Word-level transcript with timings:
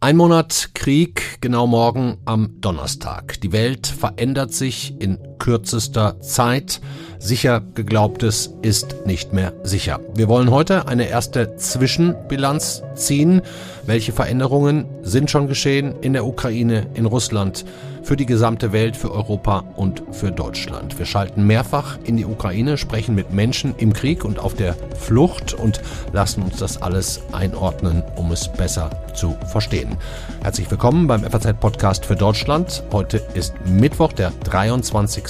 Ein 0.00 0.18
Monat 0.18 0.70
Krieg, 0.74 1.38
genau 1.40 1.66
morgen 1.66 2.18
am 2.26 2.60
Donnerstag. 2.60 3.40
Die 3.40 3.52
Welt 3.52 3.86
verändert 3.86 4.52
sich 4.52 5.00
in 5.00 5.18
kürzester 5.38 6.20
Zeit. 6.20 6.82
Sicher 7.18 7.62
geglaubtes 7.74 8.54
ist 8.60 9.06
nicht 9.06 9.32
mehr 9.32 9.54
sicher. 9.62 10.00
Wir 10.14 10.28
wollen 10.28 10.50
heute 10.50 10.86
eine 10.86 11.08
erste 11.08 11.56
Zwischenbilanz 11.56 12.82
ziehen. 12.94 13.40
Welche 13.86 14.12
Veränderungen 14.12 14.84
sind 15.02 15.30
schon 15.30 15.48
geschehen 15.48 15.94
in 16.02 16.12
der 16.12 16.26
Ukraine, 16.26 16.86
in 16.92 17.06
Russland? 17.06 17.64
Für 18.06 18.16
die 18.16 18.24
gesamte 18.24 18.72
Welt, 18.72 18.96
für 18.96 19.10
Europa 19.10 19.64
und 19.74 20.02
für 20.12 20.30
Deutschland. 20.30 20.96
Wir 20.96 21.06
schalten 21.06 21.44
mehrfach 21.44 21.98
in 22.04 22.16
die 22.16 22.24
Ukraine, 22.24 22.78
sprechen 22.78 23.16
mit 23.16 23.32
Menschen 23.32 23.74
im 23.78 23.92
Krieg 23.92 24.24
und 24.24 24.38
auf 24.38 24.54
der 24.54 24.74
Flucht 24.96 25.54
und 25.54 25.80
lassen 26.12 26.42
uns 26.44 26.58
das 26.58 26.80
alles 26.80 27.20
einordnen, 27.32 28.04
um 28.14 28.30
es 28.30 28.46
besser 28.52 28.90
zu 29.14 29.36
verstehen. 29.50 29.96
Herzlich 30.40 30.70
willkommen 30.70 31.08
beim 31.08 31.24
FAZ-Podcast 31.24 32.06
für 32.06 32.14
Deutschland. 32.14 32.84
Heute 32.92 33.16
ist 33.34 33.54
Mittwoch, 33.66 34.12
der 34.12 34.30
23. 34.44 35.24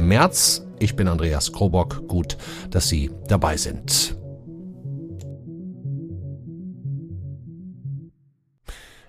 März. 0.00 0.64
Ich 0.78 0.96
bin 0.96 1.08
Andreas 1.08 1.52
Krobock. 1.52 2.08
Gut, 2.08 2.38
dass 2.70 2.88
Sie 2.88 3.10
dabei 3.28 3.58
sind. 3.58 4.16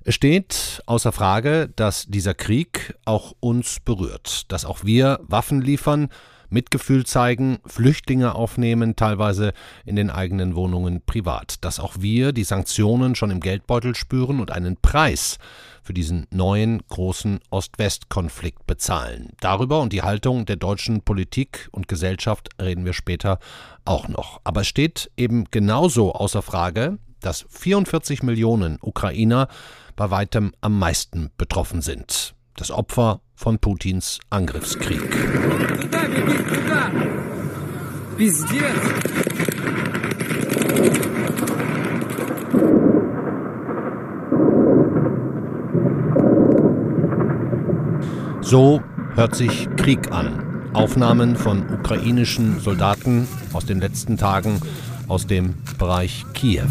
Es 0.07 0.13
steht 0.13 0.83
außer 0.85 1.11
Frage, 1.11 1.67
dass 1.75 2.05
dieser 2.05 2.35
Krieg 2.35 2.93
auch 3.05 3.33
uns 3.39 3.79
berührt, 3.79 4.51
dass 4.51 4.63
auch 4.63 4.83
wir 4.83 5.19
Waffen 5.23 5.63
liefern, 5.63 6.09
Mitgefühl 6.47 7.07
zeigen, 7.07 7.57
Flüchtlinge 7.65 8.35
aufnehmen, 8.35 8.95
teilweise 8.95 9.51
in 9.83 9.95
den 9.95 10.11
eigenen 10.11 10.55
Wohnungen 10.55 11.01
privat, 11.03 11.65
dass 11.65 11.79
auch 11.79 11.95
wir 12.01 12.33
die 12.33 12.43
Sanktionen 12.43 13.15
schon 13.15 13.31
im 13.31 13.39
Geldbeutel 13.39 13.95
spüren 13.95 14.39
und 14.39 14.51
einen 14.51 14.77
Preis 14.77 15.39
für 15.81 15.95
diesen 15.95 16.27
neuen 16.29 16.83
großen 16.87 17.39
Ost-West-Konflikt 17.49 18.67
bezahlen. 18.67 19.29
Darüber 19.39 19.81
und 19.81 19.91
die 19.91 20.03
Haltung 20.03 20.45
der 20.45 20.57
deutschen 20.57 21.01
Politik 21.01 21.67
und 21.71 21.87
Gesellschaft 21.87 22.49
reden 22.61 22.85
wir 22.85 22.93
später 22.93 23.39
auch 23.85 24.07
noch. 24.07 24.39
Aber 24.43 24.61
es 24.61 24.67
steht 24.67 25.09
eben 25.17 25.45
genauso 25.49 26.13
außer 26.13 26.43
Frage, 26.43 26.99
dass 27.25 27.45
44 27.49 28.21
Millionen 28.21 28.77
Ukrainer 28.81 29.47
bei 29.95 30.11
weitem 30.11 30.53
am 30.61 30.77
meisten 30.77 31.31
betroffen 31.37 31.81
sind. 31.81 32.35
Das 32.55 32.69
Opfer 32.69 33.21
von 33.33 33.57
Putins 33.57 34.19
Angriffskrieg. 34.29 35.01
So 48.41 48.81
hört 49.15 49.35
sich 49.35 49.67
Krieg 49.75 50.11
an. 50.11 50.69
Aufnahmen 50.73 51.35
von 51.35 51.67
ukrainischen 51.71 52.59
Soldaten 52.59 53.27
aus 53.53 53.65
den 53.65 53.79
letzten 53.79 54.17
Tagen 54.17 54.61
aus 55.07 55.25
dem 55.25 55.55
Bereich 55.77 56.25
Kiew. 56.33 56.67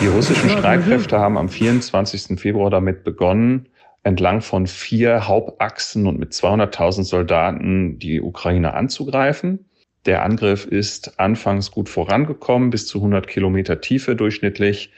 Die 0.00 0.06
russischen 0.06 0.48
Streitkräfte 0.48 1.18
haben 1.18 1.36
am 1.36 1.50
24. 1.50 2.40
Februar 2.40 2.70
damit 2.70 3.04
begonnen, 3.04 3.68
entlang 4.02 4.40
von 4.40 4.66
vier 4.66 5.28
Hauptachsen 5.28 6.06
und 6.06 6.18
mit 6.18 6.32
200.000 6.32 7.04
Soldaten 7.04 7.98
die 7.98 8.22
Ukraine 8.22 8.72
anzugreifen. 8.72 9.66
Der 10.06 10.22
Angriff 10.22 10.64
ist 10.64 11.20
anfangs 11.20 11.70
gut 11.70 11.90
vorangekommen, 11.90 12.70
bis 12.70 12.86
zu 12.86 12.96
100 12.96 13.26
Kilometer 13.26 13.82
Tiefe 13.82 14.16
durchschnittlich. 14.16 14.90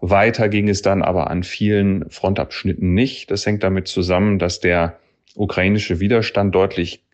Weiter 0.00 0.48
ging 0.48 0.68
es 0.68 0.82
dann 0.82 1.02
aber 1.02 1.30
an 1.30 1.44
vielen 1.44 2.10
Frontabschnitten 2.10 2.94
nicht. 2.94 3.30
Das 3.30 3.46
hängt 3.46 3.62
damit 3.62 3.86
zusammen, 3.86 4.40
dass 4.40 4.58
der 4.58 4.98
ukrainische 5.36 6.00
Widerstand 6.00 6.52
deutlich 6.52 7.04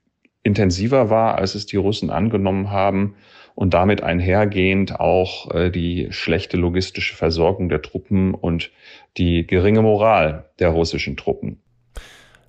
intensiver 0.42 1.10
war, 1.10 1.36
als 1.36 1.54
es 1.54 1.66
die 1.66 1.76
Russen 1.76 2.08
angenommen 2.08 2.70
haben 2.70 3.16
und 3.58 3.74
damit 3.74 4.04
einhergehend 4.04 5.00
auch 5.00 5.50
äh, 5.50 5.70
die 5.70 6.06
schlechte 6.10 6.56
logistische 6.56 7.16
Versorgung 7.16 7.68
der 7.68 7.82
Truppen 7.82 8.32
und 8.32 8.70
die 9.16 9.48
geringe 9.48 9.82
Moral 9.82 10.48
der 10.60 10.68
russischen 10.68 11.16
Truppen. 11.16 11.60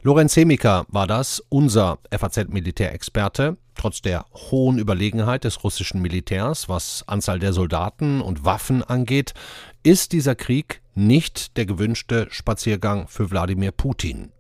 Lorenz 0.03 0.35
Semika 0.35 0.85
war 0.87 1.07
das, 1.07 1.43
unser 1.49 1.97
FAZ-Militärexperte. 2.11 3.57
Trotz 3.73 4.03
der 4.03 4.27
hohen 4.51 4.77
Überlegenheit 4.77 5.45
des 5.45 5.63
russischen 5.63 5.99
Militärs, 5.99 6.69
was 6.69 7.03
Anzahl 7.07 7.39
der 7.39 7.53
Soldaten 7.53 8.21
und 8.21 8.45
Waffen 8.45 8.83
angeht, 8.83 9.33
ist 9.81 10.11
dieser 10.13 10.35
Krieg 10.35 10.83
nicht 10.93 11.57
der 11.57 11.65
gewünschte 11.65 12.27
Spaziergang 12.29 13.07
für 13.07 13.31
Wladimir 13.31 13.71
Putin. 13.71 14.31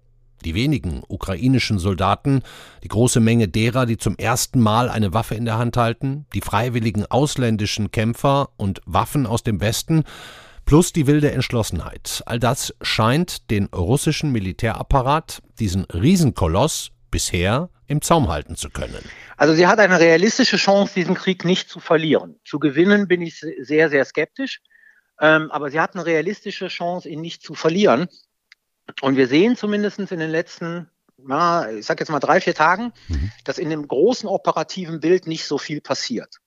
Die 0.45 0.55
wenigen 0.55 1.03
ukrainischen 1.07 1.79
Soldaten, 1.79 2.43
die 2.83 2.87
große 2.87 3.19
Menge 3.19 3.47
derer, 3.47 3.85
die 3.85 3.97
zum 3.97 4.17
ersten 4.17 4.59
Mal 4.59 4.89
eine 4.89 5.13
Waffe 5.13 5.35
in 5.35 5.45
der 5.45 5.57
Hand 5.57 5.77
halten, 5.77 6.25
die 6.33 6.41
freiwilligen 6.41 7.05
ausländischen 7.05 7.91
Kämpfer 7.91 8.49
und 8.57 8.81
Waffen 8.85 9.25
aus 9.25 9.43
dem 9.43 9.59
Westen, 9.61 10.03
plus 10.65 10.93
die 10.93 11.07
wilde 11.07 11.31
Entschlossenheit. 11.31 12.23
All 12.25 12.39
das 12.39 12.73
scheint 12.81 13.49
den 13.49 13.65
russischen 13.65 14.31
Militärapparat, 14.31 15.41
diesen 15.59 15.85
Riesenkoloss, 15.85 16.91
bisher 17.11 17.69
im 17.87 18.01
Zaum 18.01 18.29
halten 18.29 18.55
zu 18.55 18.69
können. 18.69 19.03
Also 19.35 19.55
sie 19.55 19.67
hat 19.67 19.79
eine 19.79 19.99
realistische 19.99 20.57
Chance, 20.57 20.93
diesen 20.95 21.15
Krieg 21.15 21.43
nicht 21.43 21.69
zu 21.69 21.79
verlieren. 21.79 22.39
Zu 22.45 22.59
gewinnen 22.59 23.07
bin 23.07 23.21
ich 23.21 23.43
sehr, 23.61 23.89
sehr 23.89 24.05
skeptisch. 24.05 24.61
Ähm, 25.19 25.51
aber 25.51 25.69
sie 25.69 25.79
hat 25.79 25.95
eine 25.95 26.05
realistische 26.05 26.67
Chance, 26.67 27.09
ihn 27.09 27.21
nicht 27.21 27.43
zu 27.43 27.53
verlieren. 27.53 28.07
Und 29.01 29.17
wir 29.17 29.27
sehen 29.27 29.55
zumindest 29.55 29.99
in 29.99 30.19
den 30.19 30.29
letzten, 30.29 30.89
na, 31.17 31.71
ich 31.71 31.85
sag 31.85 31.99
jetzt 31.99 32.09
mal 32.09 32.19
drei, 32.19 32.41
vier 32.41 32.55
Tagen, 32.55 32.93
mhm. 33.07 33.31
dass 33.43 33.57
in 33.57 33.69
dem 33.69 33.87
großen 33.87 34.27
operativen 34.27 34.99
Bild 34.99 35.27
nicht 35.27 35.45
so 35.45 35.57
viel 35.57 35.81
passiert. 35.81 36.39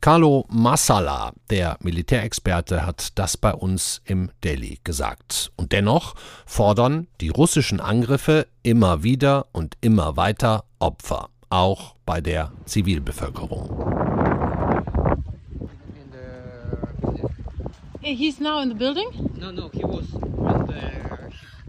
Carlo 0.00 0.44
Massala, 0.48 1.32
der 1.50 1.78
Militärexperte, 1.80 2.86
hat 2.86 3.18
das 3.18 3.36
bei 3.36 3.52
uns 3.52 4.02
im 4.04 4.30
Daily 4.42 4.78
gesagt. 4.84 5.50
Und 5.56 5.72
dennoch 5.72 6.14
fordern 6.44 7.08
die 7.20 7.30
russischen 7.30 7.80
Angriffe 7.80 8.46
immer 8.62 9.02
wieder 9.02 9.46
und 9.52 9.76
immer 9.80 10.16
weiter 10.16 10.64
Opfer, 10.78 11.30
auch 11.48 11.94
bei 12.04 12.20
der 12.20 12.52
Zivilbevölkerung. 12.66 14.05
He's 18.14 18.38
now 18.38 18.60
in 18.60 18.68
the 18.68 18.74
building? 18.74 19.08
No, 19.36 19.50
no, 19.50 19.68
he 19.72 19.82
was 19.82 20.06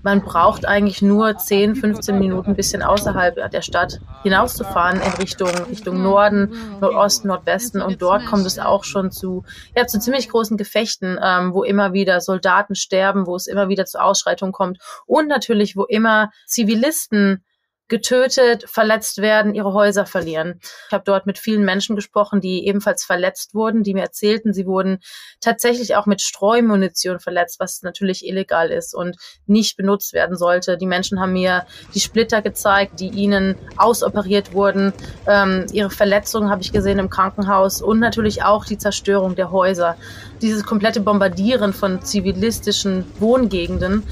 man 0.03 0.21
braucht 0.21 0.65
eigentlich 0.65 1.01
nur 1.01 1.37
10, 1.37 1.75
15 1.75 2.17
Minuten 2.17 2.51
ein 2.51 2.55
bisschen 2.55 2.81
außerhalb 2.81 3.51
der 3.51 3.61
Stadt 3.61 3.99
hinauszufahren 4.23 5.01
in 5.01 5.11
Richtung, 5.19 5.49
Richtung 5.69 6.01
Norden, 6.01 6.79
Nordosten, 6.79 7.27
Nordwesten 7.27 7.81
und 7.81 8.01
dort 8.01 8.25
kommt 8.25 8.45
es 8.45 8.57
auch 8.57 8.85
schon 8.85 9.11
zu, 9.11 9.43
ja, 9.75 9.85
zu 9.85 9.99
ziemlich 9.99 10.29
großen 10.29 10.55
Gefechten, 10.55 11.19
ähm, 11.21 11.53
wo 11.53 11.63
immer 11.63 11.91
wieder 11.91 12.21
Soldaten 12.21 12.75
sterben, 12.75 13.27
wo 13.27 13.35
es 13.35 13.47
immer 13.47 13.67
wieder 13.67 13.85
zu 13.85 14.01
Ausschreitungen 14.01 14.53
kommt 14.53 14.79
und 15.05 15.27
natürlich, 15.27 15.75
wo 15.75 15.83
immer 15.83 16.29
Zivilisten 16.45 17.43
getötet, 17.87 18.65
verletzt 18.67 19.21
werden, 19.21 19.55
ihre 19.55 19.73
Häuser 19.73 20.05
verlieren. 20.05 20.59
Ich 20.87 20.93
habe 20.93 21.03
dort 21.05 21.25
mit 21.25 21.37
vielen 21.37 21.63
Menschen 21.63 21.95
gesprochen, 21.95 22.41
die 22.41 22.67
ebenfalls 22.67 23.05
verletzt 23.05 23.53
wurden, 23.53 23.83
die 23.83 23.93
mir 23.93 24.03
erzählten, 24.03 24.53
sie 24.53 24.65
wurden 24.65 24.99
tatsächlich 25.39 25.95
auch 25.95 26.05
mit 26.05 26.21
Streumunition 26.21 27.19
verletzt, 27.19 27.59
was 27.59 27.81
natürlich 27.83 28.27
illegal 28.27 28.69
ist 28.69 28.93
und 28.93 29.17
nicht 29.45 29.77
benutzt 29.77 30.13
werden 30.13 30.35
sollte. 30.35 30.77
Die 30.77 30.85
Menschen 30.85 31.19
haben 31.19 31.33
mir 31.33 31.65
die 31.93 31.99
Splitter 31.99 32.41
gezeigt, 32.41 32.99
die 32.99 33.09
ihnen 33.09 33.55
ausoperiert 33.77 34.53
wurden. 34.53 34.91
Ähm, 35.25 35.65
ihre 35.71 35.89
Verletzungen 35.89 36.49
habe 36.49 36.61
ich 36.61 36.71
gesehen 36.71 36.99
im 36.99 37.09
Krankenhaus 37.09 37.81
und 37.81 37.99
natürlich 37.99 38.43
auch 38.43 38.65
die 38.65 38.77
Zerstörung 38.77 39.35
der 39.35 39.51
Häuser. 39.51 39.95
Dieses 40.41 40.63
komplette 40.65 40.99
Bombardieren 40.99 41.73
von 41.73 42.01
zivilistischen 42.01 43.05
Wohngegenden. 43.19 44.03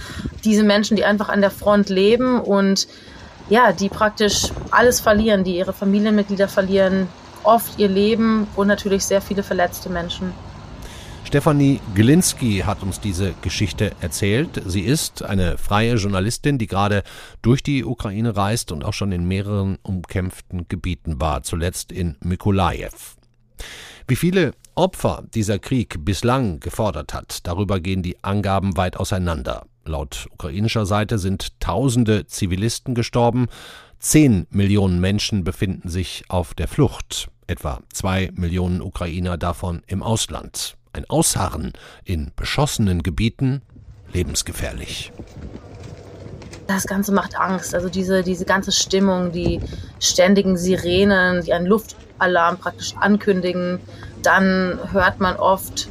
Diese 0.44 0.64
Menschen, 0.64 0.96
die 0.96 1.06
einfach 1.06 1.30
an 1.30 1.42
der 1.42 1.52
Front 1.52 1.90
leben 1.90 2.40
und 2.40 2.88
ja, 3.50 3.72
die 3.72 3.90
praktisch 3.90 4.52
alles 4.72 5.00
verlieren, 5.00 5.44
die 5.44 5.58
ihre 5.58 5.74
Familienmitglieder 5.74 6.48
verlieren, 6.48 7.08
oft 7.44 7.80
ihr 7.80 7.88
Leben 7.88 8.48
und 8.56 8.68
natürlich 8.68 9.06
sehr 9.06 9.22
viele 9.22 9.44
verletzte 9.44 9.90
Menschen. 9.90 10.34
Stefanie 11.26 11.82
Glinski 11.96 12.64
hat 12.66 12.84
uns 12.84 13.00
diese 13.00 13.34
Geschichte 13.42 13.92
erzählt. 14.00 14.62
Sie 14.66 14.82
ist 14.82 15.24
eine 15.24 15.58
freie 15.58 15.96
Journalistin, 15.96 16.60
die 16.60 16.68
gerade 16.68 17.04
durch 17.42 17.64
die 17.64 17.84
Ukraine 17.84 18.38
reist 18.38 18.72
und 18.72 18.86
auch 18.86 18.94
schon 18.94 19.12
in 19.12 19.28
mehreren 19.28 19.78
umkämpften 19.82 20.68
Gebieten 20.70 21.20
war, 21.20 21.42
zuletzt 21.42 21.92
in 21.92 22.16
Mykolajew. 22.22 22.94
Wie 24.08 24.16
viele 24.16 24.54
Opfer 24.76 25.24
dieser 25.34 25.58
Krieg 25.58 26.06
bislang 26.06 26.60
gefordert 26.60 27.14
hat, 27.14 27.40
darüber 27.48 27.80
gehen 27.80 28.04
die 28.04 28.24
Angaben 28.24 28.78
weit 28.78 28.98
auseinander. 28.98 29.66
Laut 29.86 30.28
ukrainischer 30.32 30.86
Seite 30.86 31.20
sind 31.20 31.60
tausende 31.60 32.26
Zivilisten 32.26 32.96
gestorben, 32.96 33.48
zehn 34.00 34.48
Millionen 34.50 35.00
Menschen 35.00 35.44
befinden 35.44 35.90
sich 35.90 36.24
auf 36.28 36.54
der 36.54 36.68
Flucht. 36.68 37.30
etwa 37.48 37.82
zwei 37.94 38.32
Millionen 38.34 38.82
Ukrainer 38.82 39.38
davon 39.38 39.84
im 39.86 40.02
Ausland. 40.02 40.78
Ein 40.94 41.06
Ausharren 41.08 41.74
in 42.04 42.32
beschossenen 42.36 43.04
Gebieten 43.04 43.62
lebensgefährlich. 44.12 45.12
Das 46.68 46.88
Ganze 46.88 47.12
macht 47.12 47.38
Angst. 47.38 47.76
Also 47.76 47.90
diese, 47.90 48.24
diese 48.24 48.46
ganze 48.46 48.72
Stimmung, 48.72 49.32
die 49.32 49.62
ständigen 50.00 50.58
Sirenen, 50.58 51.44
die 51.44 51.54
einen 51.54 51.68
Luftalarm 51.68 52.58
praktisch 52.58 52.96
ankündigen. 52.96 53.80
Dann 54.24 54.80
hört 54.92 55.20
man 55.20 55.36
oft 55.36 55.88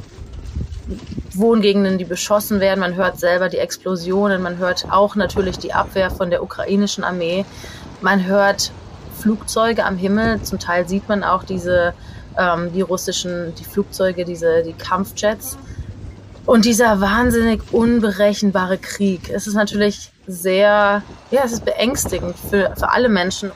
Wohngegenden, 1.37 1.97
die 1.97 2.05
beschossen 2.05 2.59
werden. 2.59 2.79
Man 2.79 2.95
hört 2.95 3.19
selber 3.19 3.49
die 3.49 3.57
Explosionen. 3.57 4.41
Man 4.41 4.57
hört 4.57 4.87
auch 4.91 5.15
natürlich 5.15 5.57
die 5.57 5.73
Abwehr 5.73 6.11
von 6.11 6.29
der 6.29 6.43
ukrainischen 6.43 7.03
Armee. 7.03 7.45
Man 8.01 8.25
hört 8.25 8.71
Flugzeuge 9.19 9.85
am 9.85 9.97
Himmel. 9.97 10.41
Zum 10.43 10.59
Teil 10.59 10.87
sieht 10.87 11.07
man 11.09 11.23
auch 11.23 11.43
diese, 11.43 11.93
ähm, 12.37 12.71
die 12.73 12.81
russischen, 12.81 13.53
die 13.55 13.63
Flugzeuge, 13.63 14.25
diese, 14.25 14.63
die 14.63 14.73
Kampfjets. 14.73 15.57
Und 16.45 16.65
dieser 16.65 17.01
wahnsinnig 17.01 17.61
unberechenbare 17.71 18.77
Krieg. 18.77 19.29
Es 19.29 19.47
ist 19.47 19.55
natürlich 19.55 20.11
sehr, 20.27 21.01
ja, 21.31 21.41
es 21.43 21.53
ist 21.53 21.65
beängstigend 21.65 22.35
für, 22.37 22.73
für 22.77 22.89
alle 22.89 23.09
Menschen. 23.09 23.51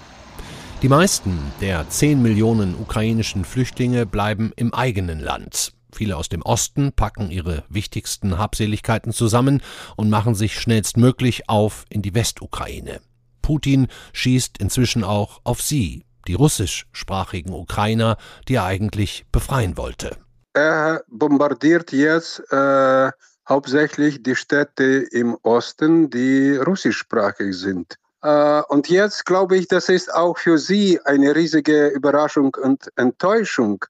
Die 0.81 0.89
meisten 0.89 1.51
der 1.61 1.87
10 1.89 2.21
Millionen 2.21 2.73
ukrainischen 2.73 3.43
Flüchtlinge 3.43 4.05
bleiben 4.05 4.53
im 4.55 4.73
eigenen 4.73 5.19
Land. 5.19 5.73
Viele 5.91 6.17
aus 6.17 6.29
dem 6.29 6.41
Osten 6.41 6.91
packen 6.93 7.31
ihre 7.31 7.63
wichtigsten 7.69 8.37
Habseligkeiten 8.37 9.11
zusammen 9.11 9.61
und 9.95 10.09
machen 10.09 10.35
sich 10.35 10.59
schnellstmöglich 10.59 11.49
auf 11.49 11.85
in 11.89 12.01
die 12.01 12.13
Westukraine. 12.13 13.01
Putin 13.41 13.87
schießt 14.13 14.59
inzwischen 14.59 15.03
auch 15.03 15.41
auf 15.43 15.61
sie, 15.61 16.05
die 16.27 16.35
russischsprachigen 16.35 17.53
Ukrainer, 17.53 18.17
die 18.47 18.55
er 18.55 18.65
eigentlich 18.65 19.25
befreien 19.31 19.77
wollte. 19.77 20.17
Er 20.53 21.03
bombardiert 21.07 21.91
jetzt 21.91 22.39
äh, 22.51 23.11
hauptsächlich 23.47 24.21
die 24.21 24.35
Städte 24.35 25.07
im 25.11 25.35
Osten, 25.43 26.09
die 26.09 26.57
russischsprachig 26.57 27.57
sind. 27.57 27.95
Äh, 28.21 28.61
und 28.69 28.89
jetzt 28.89 29.25
glaube 29.25 29.57
ich, 29.57 29.67
das 29.67 29.89
ist 29.89 30.13
auch 30.13 30.37
für 30.37 30.57
sie 30.57 30.99
eine 31.05 31.35
riesige 31.35 31.87
Überraschung 31.87 32.55
und 32.61 32.91
Enttäuschung, 32.95 33.83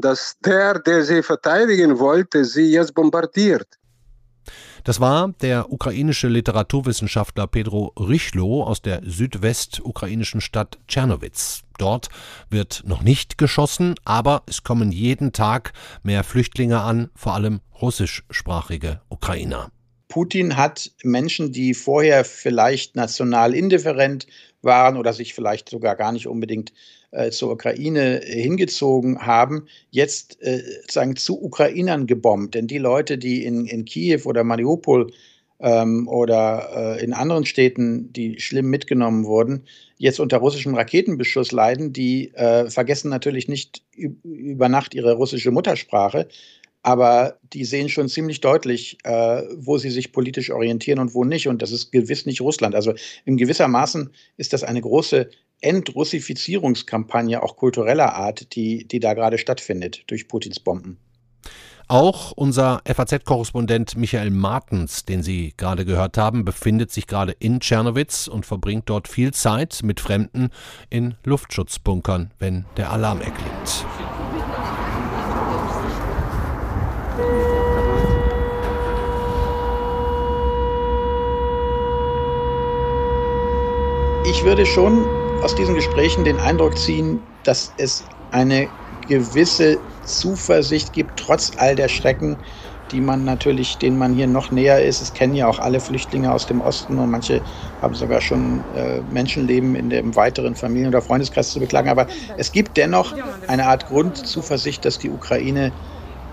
dass 0.00 0.36
der, 0.44 0.78
der 0.78 1.04
sie 1.04 1.22
verteidigen 1.22 1.98
wollte, 1.98 2.44
sie 2.44 2.72
jetzt 2.72 2.94
bombardiert. 2.94 3.66
Das 4.84 5.00
war 5.00 5.32
der 5.40 5.70
ukrainische 5.70 6.28
Literaturwissenschaftler 6.28 7.46
Pedro 7.46 7.92
Rychlo 7.98 8.62
aus 8.62 8.80
der 8.80 9.02
südwestukrainischen 9.04 10.40
Stadt 10.40 10.78
Tschernowitz. 10.88 11.62
Dort 11.78 12.08
wird 12.48 12.82
noch 12.86 13.02
nicht 13.02 13.38
geschossen, 13.38 13.94
aber 14.04 14.42
es 14.46 14.62
kommen 14.62 14.90
jeden 14.92 15.32
Tag 15.32 15.72
mehr 16.02 16.24
Flüchtlinge 16.24 16.80
an, 16.80 17.10
vor 17.14 17.34
allem 17.34 17.60
russischsprachige 17.80 19.00
Ukrainer. 19.08 19.70
Putin 20.10 20.56
hat 20.56 20.90
Menschen, 21.02 21.52
die 21.52 21.72
vorher 21.72 22.24
vielleicht 22.24 22.96
national 22.96 23.54
indifferent 23.54 24.26
waren 24.60 24.98
oder 24.98 25.14
sich 25.14 25.32
vielleicht 25.32 25.70
sogar 25.70 25.96
gar 25.96 26.12
nicht 26.12 26.26
unbedingt 26.26 26.74
äh, 27.12 27.30
zur 27.30 27.52
Ukraine 27.52 28.20
hingezogen 28.22 29.24
haben, 29.24 29.66
jetzt 29.90 30.42
äh, 30.42 30.62
sagen 30.90 31.16
zu 31.16 31.42
Ukrainern 31.42 32.06
gebombt. 32.06 32.54
Denn 32.54 32.66
die 32.66 32.78
Leute, 32.78 33.16
die 33.16 33.44
in, 33.44 33.64
in 33.66 33.86
Kiew 33.86 34.22
oder 34.24 34.44
Mariupol 34.44 35.12
ähm, 35.60 36.08
oder 36.08 36.98
äh, 36.98 37.04
in 37.04 37.12
anderen 37.12 37.46
Städten, 37.46 38.12
die 38.12 38.40
schlimm 38.40 38.68
mitgenommen 38.68 39.24
wurden, 39.24 39.64
jetzt 39.96 40.18
unter 40.18 40.38
russischem 40.38 40.74
Raketenbeschuss 40.74 41.52
leiden, 41.52 41.92
die 41.92 42.34
äh, 42.34 42.68
vergessen 42.68 43.10
natürlich 43.10 43.46
nicht 43.46 43.82
über 43.96 44.68
Nacht 44.68 44.94
ihre 44.94 45.14
russische 45.14 45.50
Muttersprache, 45.50 46.28
aber 46.82 47.38
die 47.52 47.64
sehen 47.64 47.88
schon 47.88 48.08
ziemlich 48.08 48.40
deutlich, 48.40 48.98
äh, 49.04 49.42
wo 49.56 49.78
sie 49.78 49.90
sich 49.90 50.12
politisch 50.12 50.50
orientieren 50.50 50.98
und 50.98 51.14
wo 51.14 51.24
nicht. 51.24 51.48
Und 51.48 51.62
das 51.62 51.72
ist 51.72 51.92
gewiss 51.92 52.26
nicht 52.26 52.40
Russland. 52.40 52.74
Also 52.74 52.94
in 53.24 53.36
gewissermaßen 53.36 54.10
ist 54.36 54.52
das 54.52 54.64
eine 54.64 54.80
große 54.80 55.30
Entrussifizierungskampagne 55.60 57.42
auch 57.42 57.56
kultureller 57.56 58.14
Art, 58.14 58.54
die, 58.54 58.88
die 58.88 59.00
da 59.00 59.12
gerade 59.14 59.36
stattfindet 59.36 60.04
durch 60.06 60.26
Putins 60.26 60.58
Bomben. 60.60 60.98
Auch 61.86 62.30
unser 62.30 62.82
FAZ-Korrespondent 62.86 63.96
Michael 63.96 64.30
Martens, 64.30 65.04
den 65.06 65.24
Sie 65.24 65.54
gerade 65.56 65.84
gehört 65.84 66.16
haben, 66.16 66.44
befindet 66.44 66.92
sich 66.92 67.08
gerade 67.08 67.34
in 67.40 67.58
Tschernowitz 67.58 68.28
und 68.28 68.46
verbringt 68.46 68.88
dort 68.88 69.08
viel 69.08 69.34
Zeit 69.34 69.80
mit 69.82 69.98
Fremden 69.98 70.50
in 70.88 71.16
Luftschutzbunkern, 71.24 72.30
wenn 72.38 72.64
der 72.76 72.92
Alarm 72.92 73.20
erklingt. 73.20 73.84
Ich 84.30 84.44
würde 84.44 84.64
schon 84.64 85.04
aus 85.42 85.56
diesen 85.56 85.74
Gesprächen 85.74 86.24
den 86.24 86.38
Eindruck 86.38 86.78
ziehen, 86.78 87.26
dass 87.42 87.74
es 87.76 88.06
eine 88.30 88.70
gewisse 89.08 89.80
Zuversicht 90.04 90.92
gibt, 90.92 91.18
trotz 91.18 91.50
all 91.56 91.74
der 91.74 91.88
Schrecken, 91.88 92.44
die 92.92 93.00
man 93.00 93.24
natürlich, 93.24 93.80
denen 93.80 93.98
man 93.98 94.12
hier 94.12 94.28
noch 94.28 94.52
näher 94.52 94.84
ist. 94.84 95.00
Es 95.00 95.14
kennen 95.14 95.34
ja 95.34 95.48
auch 95.48 95.58
alle 95.58 95.80
Flüchtlinge 95.80 96.32
aus 96.32 96.46
dem 96.46 96.60
Osten 96.60 97.00
und 97.00 97.10
manche 97.10 97.42
haben 97.80 97.94
sogar 97.94 98.20
schon 98.20 98.68
äh, 98.72 99.02
Menschenleben 99.02 99.74
in 99.74 99.90
dem 99.90 100.14
weiteren 100.14 100.54
Familien- 100.54 100.90
oder 100.90 101.02
Freundeskreis 101.02 101.50
zu 101.50 101.58
beklagen. 101.58 101.88
Aber 101.88 102.06
es 102.36 102.52
gibt 102.52 102.76
dennoch 102.76 103.16
eine 103.48 103.66
Art 103.66 103.86
Grundzuversicht, 103.86 104.84
dass 104.84 104.98
die 104.98 105.10
Ukraine 105.10 105.74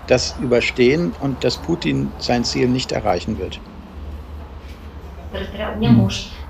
das 0.06 0.30
überstehen 0.38 1.16
und 1.18 1.42
dass 1.42 1.58
Putin 1.58 2.14
sein 2.20 2.44
Ziel 2.44 2.68
nicht 2.68 2.92
erreichen 2.92 3.38
wird 3.38 3.60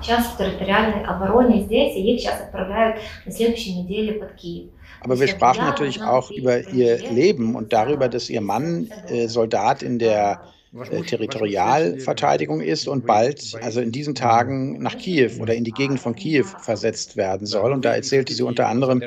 сейчас 0.00 0.26
в 0.26 0.38
территориальной 0.38 1.04
обороне 1.04 1.62
здесь, 1.62 1.96
и 1.96 2.14
их 2.14 2.20
сейчас 2.20 2.40
отправляют 2.40 3.00
на 3.24 3.32
следующей 3.32 3.74
неделе 3.74 4.14
под 4.14 4.34
Киев. 4.34 4.70
Aber 5.00 5.20
wir 5.20 5.28
sprachen 5.28 5.64
natürlich 5.64 6.02
auch 6.02 6.30
über 6.30 6.66
ihr 6.68 6.98
Leben 7.10 7.56
und 7.56 7.74
darüber, 7.74 8.08
dass 8.08 8.30
ihr 8.30 8.40
Mann 8.40 8.90
äh, 9.08 9.28
Soldat 9.28 9.82
in 9.82 9.98
der 9.98 10.40
äh, 10.74 11.02
Territorialverteidigung 11.02 12.60
ist 12.60 12.88
und 12.88 13.06
bald, 13.06 13.54
also 13.62 13.80
in 13.80 13.92
diesen 13.92 14.14
Tagen, 14.14 14.82
nach 14.82 14.96
Kiew 14.96 15.30
oder 15.40 15.54
in 15.54 15.62
die 15.62 15.72
Gegend 15.72 16.00
von 16.00 16.14
Kiew 16.14 16.46
versetzt 16.58 17.16
werden 17.16 17.46
soll. 17.46 17.72
Und 17.72 17.84
da 17.84 17.94
erzählte 17.94 18.32
sie 18.32 18.42
unter 18.42 18.66
anderem, 18.68 19.02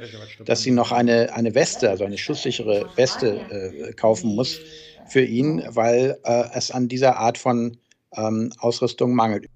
dass 0.46 0.62
sie 0.62 0.72
noch 0.72 0.92
eine, 0.92 1.34
eine 1.34 1.56
Weste, 1.56 1.90
also 1.90 2.06
eine 2.06 2.18
schusssichere 2.18 2.86
Weste 2.96 3.42
äh, 3.50 3.94
kaufen 3.94 4.36
muss 4.36 4.60
für 5.08 5.24
ihn, 5.24 5.64
weil 5.68 6.18
äh, 6.24 6.44
es 6.54 6.72
an 6.72 6.88
dieser 6.88 7.18
Art 7.18 7.38
von 7.38 7.78
ähm, 8.16 8.52
Ausrüstung 8.60 9.14
mangelt. 9.14 9.48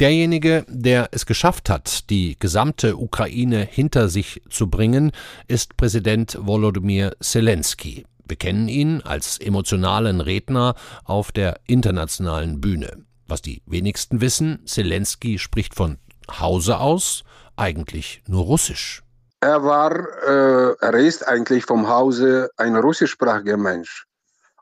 Derjenige, 0.00 0.64
der 0.66 1.10
es 1.12 1.26
geschafft 1.26 1.68
hat, 1.68 2.08
die 2.08 2.38
gesamte 2.38 2.96
Ukraine 2.96 3.58
hinter 3.70 4.08
sich 4.08 4.42
zu 4.48 4.70
bringen, 4.70 5.12
ist 5.46 5.76
Präsident 5.76 6.38
Volodymyr 6.40 7.16
Zelensky. 7.20 8.06
Wir 8.26 8.38
kennen 8.38 8.68
ihn 8.68 9.02
als 9.02 9.38
emotionalen 9.38 10.22
Redner 10.22 10.74
auf 11.04 11.32
der 11.32 11.60
internationalen 11.66 12.62
Bühne. 12.62 13.04
Was 13.28 13.42
die 13.42 13.62
wenigsten 13.66 14.22
wissen, 14.22 14.64
Zelensky 14.64 15.38
spricht 15.38 15.74
von 15.74 15.98
Hause 16.40 16.78
aus 16.78 17.22
eigentlich 17.56 18.22
nur 18.26 18.44
Russisch. 18.44 19.02
Er 19.40 19.62
war, 19.64 19.92
äh, 19.92 20.76
er 20.80 20.94
ist 20.94 21.28
eigentlich 21.28 21.66
vom 21.66 21.88
Hause 21.88 22.48
ein 22.56 22.74
russischsprachiger 22.74 23.58
Mensch. 23.58 24.06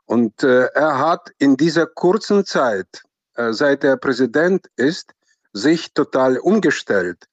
Und 0.05 0.43
äh, 0.43 0.65
er 0.73 0.99
hat 0.99 1.29
in 1.37 1.55
dieser 1.55 1.85
kurzen 1.85 2.43
Zeit, 2.43 3.03
äh, 3.35 3.53
seit 3.53 3.85
er 3.85 3.95
Präsident 3.95 4.67
ist, 4.75 5.13
sich 5.53 5.93
total 5.93 6.37
umgestellt. 6.37 7.25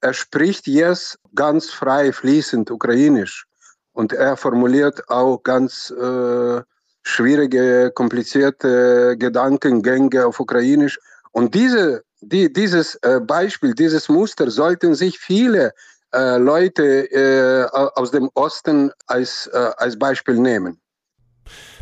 Er 0.00 0.14
spricht 0.14 0.66
jetzt 0.66 1.18
ganz 1.34 1.70
frei 1.70 2.12
fließend 2.12 2.70
Ukrainisch 2.70 3.46
und 3.92 4.12
er 4.12 4.36
formuliert 4.36 5.08
auch 5.10 5.42
ganz 5.42 5.90
äh, 5.90 6.62
schwierige, 7.02 7.90
komplizierte 7.94 9.16
Gedankengänge 9.18 10.26
auf 10.26 10.40
Ukrainisch. 10.40 10.98
Und 11.32 11.54
diese, 11.54 12.02
die, 12.20 12.52
dieses 12.52 12.96
äh, 12.96 13.20
Beispiel, 13.20 13.74
dieses 13.74 14.08
Muster 14.08 14.50
sollten 14.50 14.94
sich 14.94 15.18
viele 15.18 15.72
äh, 16.12 16.38
Leute 16.38 17.10
äh, 17.12 17.64
aus 17.70 18.10
dem 18.10 18.30
Osten 18.34 18.90
als, 19.06 19.48
äh, 19.52 19.70
als 19.76 19.98
Beispiel 19.98 20.36
nehmen. 20.36 20.80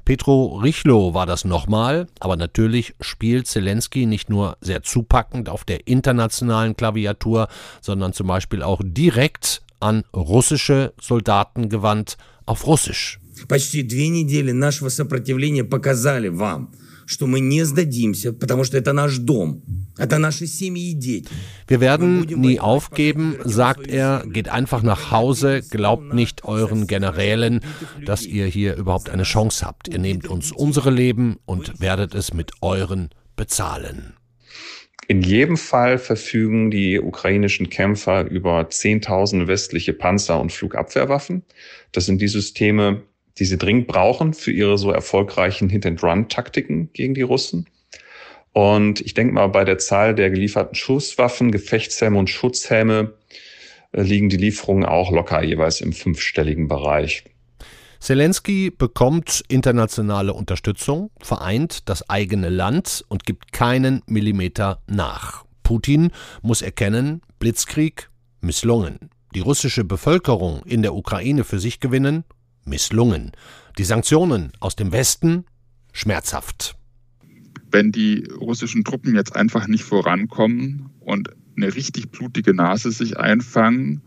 Petro 0.08 0.58
Richlo 0.58 1.14
war 1.14 1.26
das 1.26 1.46
nochmal, 1.46 2.08
aber 2.20 2.36
natürlich 2.36 2.96
spielt 3.00 3.48
Zelensky 3.48 4.06
nicht 4.06 4.30
nur 4.30 4.58
sehr 4.62 4.84
zupackend 4.84 5.50
auf 5.50 5.64
der 5.64 5.88
internationalen 5.88 6.76
Klaviatur, 6.76 7.48
sondern 7.82 8.14
zum 8.14 8.28
Beispiel 8.28 8.64
auch 8.64 8.82
direkt 8.84 9.62
an 9.80 10.04
russische 10.16 10.94
Soldaten 11.00 11.70
gewandt 11.70 12.18
auf 12.46 12.68
Russisch. 12.68 13.20
Почти 13.48 13.84
две 13.84 14.10
недели 14.10 14.52
нашего 14.52 14.90
сопротивления 14.90 15.64
показали 15.64 16.30
вам, 16.30 16.72
что 17.08 17.28
мы 17.28 17.40
не 17.40 17.64
сдадимся, 17.64 18.34
потому 18.34 18.64
что 18.64 18.78
это 18.78 18.94
наш 18.94 19.18
дом. 19.18 19.62
Это 19.98 20.18
наши 20.18 20.48
семьи 20.48 20.92
и 20.92 20.94
дети. 20.94 21.30
Wir 21.68 21.80
werden 21.80 22.22
nie 22.22 22.60
aufgeben, 22.60 23.36
sagt 23.44 23.88
er, 23.88 24.24
geht 24.26 24.50
einfach 24.50 24.82
nach 24.84 25.12
Hause, 25.12 25.62
glaubt 25.70 26.14
nicht 26.14 26.46
euren 26.46 26.88
Generälen, 26.88 27.62
dass 28.06 28.26
ihr 28.26 28.46
hier 28.48 28.76
überhaupt 28.76 29.10
eine 29.10 29.24
Chance 29.24 29.66
habt. 29.66 29.88
Ihr 29.88 30.00
nehmt 30.00 30.28
uns 30.28 30.52
unsere 30.52 30.90
Leben 30.90 31.38
und 31.46 31.80
werdet 31.80 32.16
es 32.16 32.34
mit 32.34 32.52
euren 32.62 33.10
bezahlen. 33.36 34.14
In 35.08 35.22
jedem 35.22 35.58
Fall 35.58 35.98
verfügen 35.98 36.72
die 36.72 37.00
ukrainischen 37.00 37.70
Kämpfer 37.70 38.26
über 38.26 38.70
Zehntausende 38.70 39.48
westliche 39.48 39.94
Panzer 39.94 40.40
und 40.40 40.52
Flugabwehrwaffen. 40.52 41.44
Das 41.92 42.06
sind 42.06 42.22
die 42.22 42.30
Systeme, 42.30 43.04
die 43.39 43.45
sie 43.45 43.59
dringend 43.59 43.87
brauchen 43.87 44.35
für 44.35 44.53
ihre 44.53 44.79
so 44.79 44.91
erfolgreichen 44.91 45.69
Hit-and-Run-Taktiken 45.69 46.93
gegen 46.93 47.15
die 47.15 47.23
Russen. 47.23 47.67
Und 48.53 49.01
ich 49.01 49.15
denke 49.15 49.35
mal, 49.35 49.47
bei 49.49 49.65
der 49.65 49.79
Zahl 49.79 50.15
der 50.15 50.31
gelieferten 50.31 50.75
Schusswaffen, 50.75 51.53
Gefechtshelme 51.53 52.19
und 52.19 52.29
Schutzhelme 52.29 53.15
äh, 53.93 54.03
liegen 54.03 54.29
die 54.29 54.37
Lieferungen 54.37 54.85
auch 54.85 55.13
locker 55.13 55.43
jeweils 55.43 55.81
im 55.81 55.93
fünfstelligen 55.93 56.69
Bereich. 56.69 57.25
Zelensky 58.01 58.71
bekommt 58.71 59.43
internationale 59.49 60.33
Unterstützung, 60.33 61.11
vereint 61.21 61.89
das 61.89 62.09
eigene 62.09 62.49
Land 62.49 63.05
und 63.09 63.25
gibt 63.25 63.53
keinen 63.53 64.03
Millimeter 64.07 64.83
nach. 64.87 65.45
Putin 65.65 66.13
muss 66.41 66.63
erkennen, 66.63 67.23
Blitzkrieg 67.39 68.09
misslungen. 68.41 69.11
Die 69.35 69.41
russische 69.41 69.85
Bevölkerung 69.85 70.63
in 70.65 70.83
der 70.83 70.95
Ukraine 70.95 71.45
für 71.45 71.59
sich 71.59 71.81
gewinnen, 71.81 72.25
misslungen. 72.69 73.33
Die 73.79 73.85
Sanktionen 73.85 74.53
aus 74.61 74.77
dem 74.77 74.93
Westen, 74.93 75.45
schmerzhaft. 75.93 76.77
Wenn 77.71 77.93
die 77.93 78.27
russischen 78.41 78.85
Truppen 78.85 79.15
jetzt 79.15 79.37
einfach 79.37 79.67
nicht 79.67 79.85
vorankommen 79.85 80.91
und 81.01 81.31
eine 81.57 81.75
richtig 81.75 82.11
blutige 82.11 82.55
Nase 82.55 82.91
sich 82.93 83.19
einfangen 83.19 84.03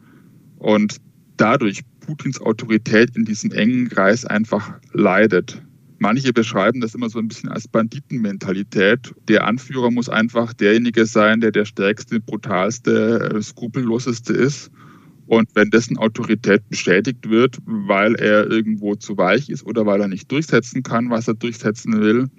und 0.57 0.97
dadurch 1.37 1.81
Putins 1.99 2.41
Autorität 2.41 3.15
in 3.15 3.25
diesem 3.25 3.51
engen 3.51 3.89
Kreis 3.89 4.25
einfach 4.25 4.73
leidet. 4.93 5.61
Manche 5.99 6.33
beschreiben 6.33 6.81
das 6.81 6.95
immer 6.95 7.09
so 7.09 7.19
ein 7.19 7.27
bisschen 7.27 7.49
als 7.49 7.67
Banditenmentalität. 7.67 9.13
Der 9.27 9.45
Anführer 9.45 9.91
muss 9.91 10.09
einfach 10.09 10.51
derjenige 10.51 11.05
sein, 11.05 11.41
der 11.41 11.51
der 11.51 11.65
stärkste, 11.65 12.19
brutalste, 12.19 13.35
äh, 13.35 13.41
skrupelloseste 13.41 14.33
ist. 14.33 14.71
Und 15.31 15.47
wenn 15.53 15.69
dessen 15.69 15.97
Autorität 15.97 16.67
beschädigt 16.67 17.29
wird, 17.29 17.57
weil 17.65 18.15
er 18.15 18.51
irgendwo 18.51 18.95
zu 18.95 19.15
weich 19.15 19.47
ist 19.47 19.65
oder 19.65 19.85
weil 19.85 20.01
er 20.01 20.09
nicht 20.09 20.29
durchsetzen 20.29 20.83
kann, 20.83 21.09
was 21.09 21.29
er 21.29 21.35
durchsetzen 21.35 22.01
will, 22.01 22.29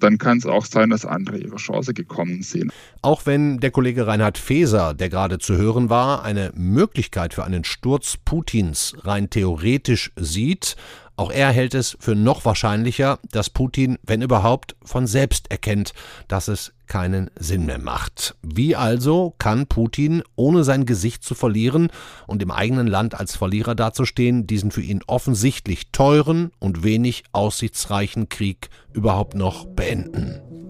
dann 0.00 0.16
kann 0.16 0.38
es 0.38 0.46
auch 0.46 0.64
sein, 0.64 0.88
dass 0.88 1.04
andere 1.04 1.36
ihre 1.36 1.56
Chance 1.56 1.92
gekommen 1.92 2.42
sehen. 2.42 2.72
Auch 3.02 3.26
wenn 3.26 3.60
der 3.60 3.70
Kollege 3.70 4.06
Reinhard 4.06 4.38
Feser, 4.38 4.94
der 4.94 5.10
gerade 5.10 5.38
zu 5.38 5.58
hören 5.58 5.90
war, 5.90 6.24
eine 6.24 6.50
Möglichkeit 6.56 7.34
für 7.34 7.44
einen 7.44 7.62
Sturz 7.62 8.16
Putins 8.24 8.94
rein 9.02 9.28
theoretisch 9.28 10.10
sieht, 10.16 10.76
auch 11.16 11.30
er 11.30 11.52
hält 11.52 11.74
es 11.74 11.96
für 12.00 12.14
noch 12.14 12.44
wahrscheinlicher, 12.44 13.18
dass 13.30 13.50
Putin, 13.50 13.98
wenn 14.02 14.22
überhaupt, 14.22 14.76
von 14.84 15.06
selbst 15.06 15.50
erkennt, 15.50 15.92
dass 16.28 16.48
es 16.48 16.72
keinen 16.86 17.30
Sinn 17.38 17.66
mehr 17.66 17.78
macht. 17.78 18.36
Wie 18.42 18.76
also 18.76 19.34
kann 19.38 19.66
Putin, 19.66 20.22
ohne 20.36 20.64
sein 20.64 20.86
Gesicht 20.86 21.24
zu 21.24 21.34
verlieren 21.34 21.88
und 22.26 22.42
im 22.42 22.50
eigenen 22.50 22.86
Land 22.86 23.14
als 23.14 23.36
Verlierer 23.36 23.74
dazustehen, 23.74 24.46
diesen 24.46 24.70
für 24.70 24.82
ihn 24.82 25.00
offensichtlich 25.06 25.90
teuren 25.92 26.50
und 26.58 26.82
wenig 26.82 27.24
aussichtsreichen 27.32 28.28
Krieg 28.28 28.68
überhaupt 28.92 29.34
noch 29.34 29.66
beenden? 29.66 30.63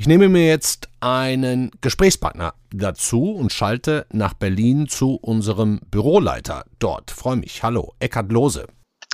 Ich 0.00 0.06
nehme 0.06 0.30
mir 0.30 0.46
jetzt 0.46 0.88
einen 1.00 1.70
Gesprächspartner 1.82 2.54
dazu 2.72 3.32
und 3.32 3.52
schalte 3.52 4.06
nach 4.10 4.32
Berlin 4.32 4.88
zu 4.88 5.16
unserem 5.16 5.80
Büroleiter 5.90 6.64
dort. 6.78 7.10
Freue 7.10 7.36
mich. 7.36 7.62
Hallo, 7.62 7.92
Eckhard 7.98 8.32
Lose. 8.32 8.66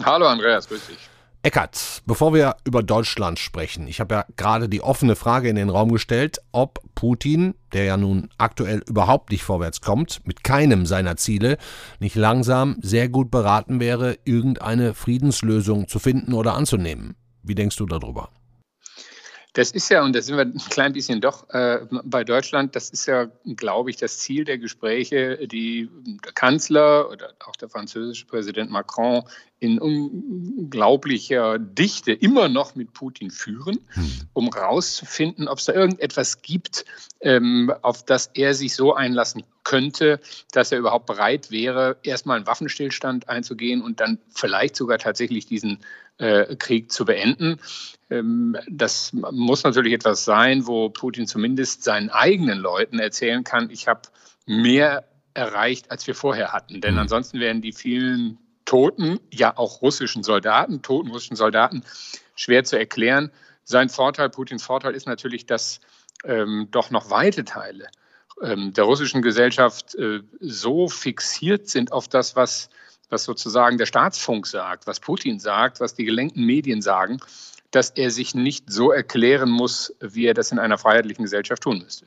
Hallo 0.04 0.28
Andreas, 0.28 0.68
grüß 0.68 0.86
dich. 0.86 0.98
Eckart, 1.42 2.02
bevor 2.06 2.32
wir 2.34 2.54
über 2.64 2.84
Deutschland 2.84 3.40
sprechen, 3.40 3.88
ich 3.88 3.98
habe 3.98 4.14
ja 4.14 4.24
gerade 4.36 4.68
die 4.68 4.80
offene 4.80 5.16
Frage 5.16 5.48
in 5.48 5.56
den 5.56 5.70
Raum 5.70 5.90
gestellt, 5.90 6.38
ob 6.52 6.78
Putin, 6.94 7.56
der 7.72 7.82
ja 7.82 7.96
nun 7.96 8.30
aktuell 8.38 8.84
überhaupt 8.86 9.32
nicht 9.32 9.42
vorwärts 9.42 9.80
kommt, 9.80 10.24
mit 10.24 10.44
keinem 10.44 10.86
seiner 10.86 11.16
Ziele, 11.16 11.58
nicht 11.98 12.14
langsam 12.14 12.76
sehr 12.80 13.08
gut 13.08 13.32
beraten 13.32 13.80
wäre, 13.80 14.18
irgendeine 14.24 14.94
Friedenslösung 14.94 15.88
zu 15.88 15.98
finden 15.98 16.32
oder 16.32 16.54
anzunehmen. 16.54 17.16
Wie 17.42 17.56
denkst 17.56 17.76
du 17.76 17.86
darüber? 17.86 18.30
Das 19.56 19.70
ist 19.70 19.88
ja, 19.88 20.04
und 20.04 20.14
da 20.14 20.20
sind 20.20 20.36
wir 20.36 20.44
ein 20.44 20.58
klein 20.68 20.92
bisschen 20.92 21.22
doch 21.22 21.48
äh, 21.48 21.80
bei 22.04 22.24
Deutschland, 22.24 22.76
das 22.76 22.90
ist 22.90 23.06
ja, 23.06 23.28
glaube 23.56 23.88
ich, 23.88 23.96
das 23.96 24.18
Ziel 24.18 24.44
der 24.44 24.58
Gespräche, 24.58 25.48
die 25.48 25.88
der 26.26 26.32
Kanzler 26.32 27.10
oder 27.10 27.32
auch 27.42 27.56
der 27.56 27.70
französische 27.70 28.26
Präsident 28.26 28.70
Macron 28.70 29.22
in 29.58 29.78
unglaublicher 29.78 31.58
Dichte 31.58 32.12
immer 32.12 32.50
noch 32.50 32.74
mit 32.74 32.92
Putin 32.92 33.30
führen, 33.30 33.78
hm. 33.94 34.10
um 34.34 34.52
herauszufinden, 34.52 35.48
ob 35.48 35.56
es 35.56 35.64
da 35.64 35.72
irgendetwas 35.72 36.42
gibt, 36.42 36.84
ähm, 37.20 37.72
auf 37.80 38.04
das 38.04 38.26
er 38.34 38.52
sich 38.52 38.74
so 38.74 38.92
einlassen 38.92 39.42
könnte, 39.64 40.20
dass 40.52 40.70
er 40.70 40.78
überhaupt 40.78 41.06
bereit 41.06 41.50
wäre, 41.50 41.96
erstmal 42.02 42.36
einen 42.36 42.46
Waffenstillstand 42.46 43.30
einzugehen 43.30 43.80
und 43.80 44.00
dann 44.00 44.18
vielleicht 44.28 44.76
sogar 44.76 44.98
tatsächlich 44.98 45.46
diesen 45.46 45.78
Krieg 46.56 46.90
zu 46.90 47.04
beenden. 47.04 47.60
Ähm, 48.10 48.56
das 48.68 49.12
muss 49.12 49.64
natürlich 49.64 49.92
etwas 49.92 50.24
sein, 50.24 50.66
wo 50.66 50.88
Putin 50.88 51.26
zumindest 51.26 51.84
seinen 51.84 52.10
eigenen 52.10 52.58
Leuten 52.58 52.98
erzählen 52.98 53.44
kann, 53.44 53.70
ich 53.70 53.88
habe 53.88 54.02
mehr 54.46 55.04
erreicht, 55.34 55.90
als 55.90 56.06
wir 56.06 56.14
vorher 56.14 56.52
hatten. 56.52 56.80
Denn 56.80 56.94
mhm. 56.94 57.00
ansonsten 57.00 57.40
wären 57.40 57.60
die 57.60 57.72
vielen 57.72 58.38
toten, 58.64 59.20
ja 59.32 59.56
auch 59.56 59.82
russischen 59.82 60.22
Soldaten, 60.22 60.82
toten 60.82 61.10
russischen 61.10 61.36
Soldaten, 61.36 61.82
schwer 62.34 62.64
zu 62.64 62.78
erklären. 62.78 63.30
Sein 63.64 63.88
Vorteil, 63.88 64.30
Putins 64.30 64.62
Vorteil 64.62 64.94
ist 64.94 65.06
natürlich, 65.06 65.46
dass 65.46 65.80
ähm, 66.24 66.68
doch 66.70 66.90
noch 66.90 67.10
weite 67.10 67.44
Teile 67.44 67.88
ähm, 68.42 68.72
der 68.72 68.84
russischen 68.84 69.22
Gesellschaft 69.22 69.94
äh, 69.94 70.20
so 70.40 70.88
fixiert 70.88 71.68
sind 71.68 71.92
auf 71.92 72.08
das, 72.08 72.36
was, 72.36 72.70
was 73.08 73.24
sozusagen 73.24 73.78
der 73.78 73.86
Staatsfunk 73.86 74.46
sagt, 74.46 74.86
was 74.86 75.00
Putin 75.00 75.38
sagt, 75.38 75.80
was 75.80 75.94
die 75.94 76.04
gelenkten 76.04 76.44
Medien 76.44 76.82
sagen, 76.82 77.18
dass 77.70 77.90
er 77.90 78.10
sich 78.10 78.34
nicht 78.34 78.70
so 78.70 78.90
erklären 78.90 79.50
muss, 79.50 79.94
wie 80.00 80.26
er 80.26 80.34
das 80.34 80.52
in 80.52 80.58
einer 80.58 80.78
freiheitlichen 80.78 81.24
Gesellschaft 81.24 81.62
tun 81.62 81.78
müsste 81.78 82.06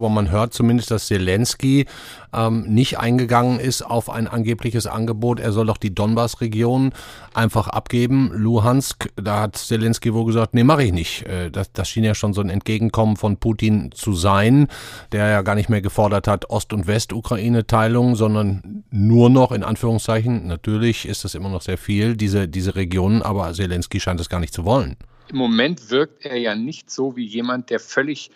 wo 0.00 0.08
man 0.08 0.30
hört 0.30 0.54
zumindest, 0.54 0.90
dass 0.90 1.06
Zelensky 1.06 1.86
ähm, 2.32 2.62
nicht 2.62 2.98
eingegangen 2.98 3.60
ist 3.60 3.82
auf 3.82 4.08
ein 4.08 4.26
angebliches 4.26 4.86
Angebot. 4.86 5.40
Er 5.40 5.52
soll 5.52 5.66
doch 5.66 5.76
die 5.76 5.94
Donbass-Region 5.94 6.92
einfach 7.34 7.68
abgeben. 7.68 8.30
Luhansk, 8.32 9.10
da 9.16 9.40
hat 9.40 9.56
Zelensky 9.56 10.14
wohl 10.14 10.26
gesagt, 10.26 10.54
nee, 10.54 10.64
mache 10.64 10.84
ich 10.84 10.92
nicht. 10.92 11.26
Äh, 11.26 11.50
das, 11.50 11.72
das 11.72 11.88
schien 11.88 12.04
ja 12.04 12.14
schon 12.14 12.32
so 12.32 12.40
ein 12.40 12.50
Entgegenkommen 12.50 13.16
von 13.16 13.36
Putin 13.36 13.90
zu 13.92 14.14
sein, 14.14 14.68
der 15.12 15.28
ja 15.28 15.42
gar 15.42 15.54
nicht 15.54 15.68
mehr 15.68 15.82
gefordert 15.82 16.26
hat 16.26 16.48
Ost- 16.50 16.72
und 16.72 16.86
West-Ukraine-Teilung, 16.86 18.16
sondern 18.16 18.84
nur 18.90 19.30
noch 19.30 19.52
in 19.52 19.62
Anführungszeichen, 19.62 20.46
natürlich 20.46 21.06
ist 21.06 21.24
das 21.24 21.34
immer 21.34 21.50
noch 21.50 21.62
sehr 21.62 21.78
viel, 21.78 22.16
diese, 22.16 22.48
diese 22.48 22.74
Regionen, 22.74 23.22
aber 23.22 23.52
Zelensky 23.52 24.00
scheint 24.00 24.20
es 24.20 24.28
gar 24.28 24.40
nicht 24.40 24.54
zu 24.54 24.64
wollen. 24.64 24.96
Im 25.28 25.36
Moment 25.36 25.90
wirkt 25.90 26.24
er 26.24 26.36
ja 26.36 26.56
nicht 26.56 26.90
so 26.90 27.16
wie 27.16 27.24
jemand, 27.24 27.70
der 27.70 27.78
völlig 27.78 28.30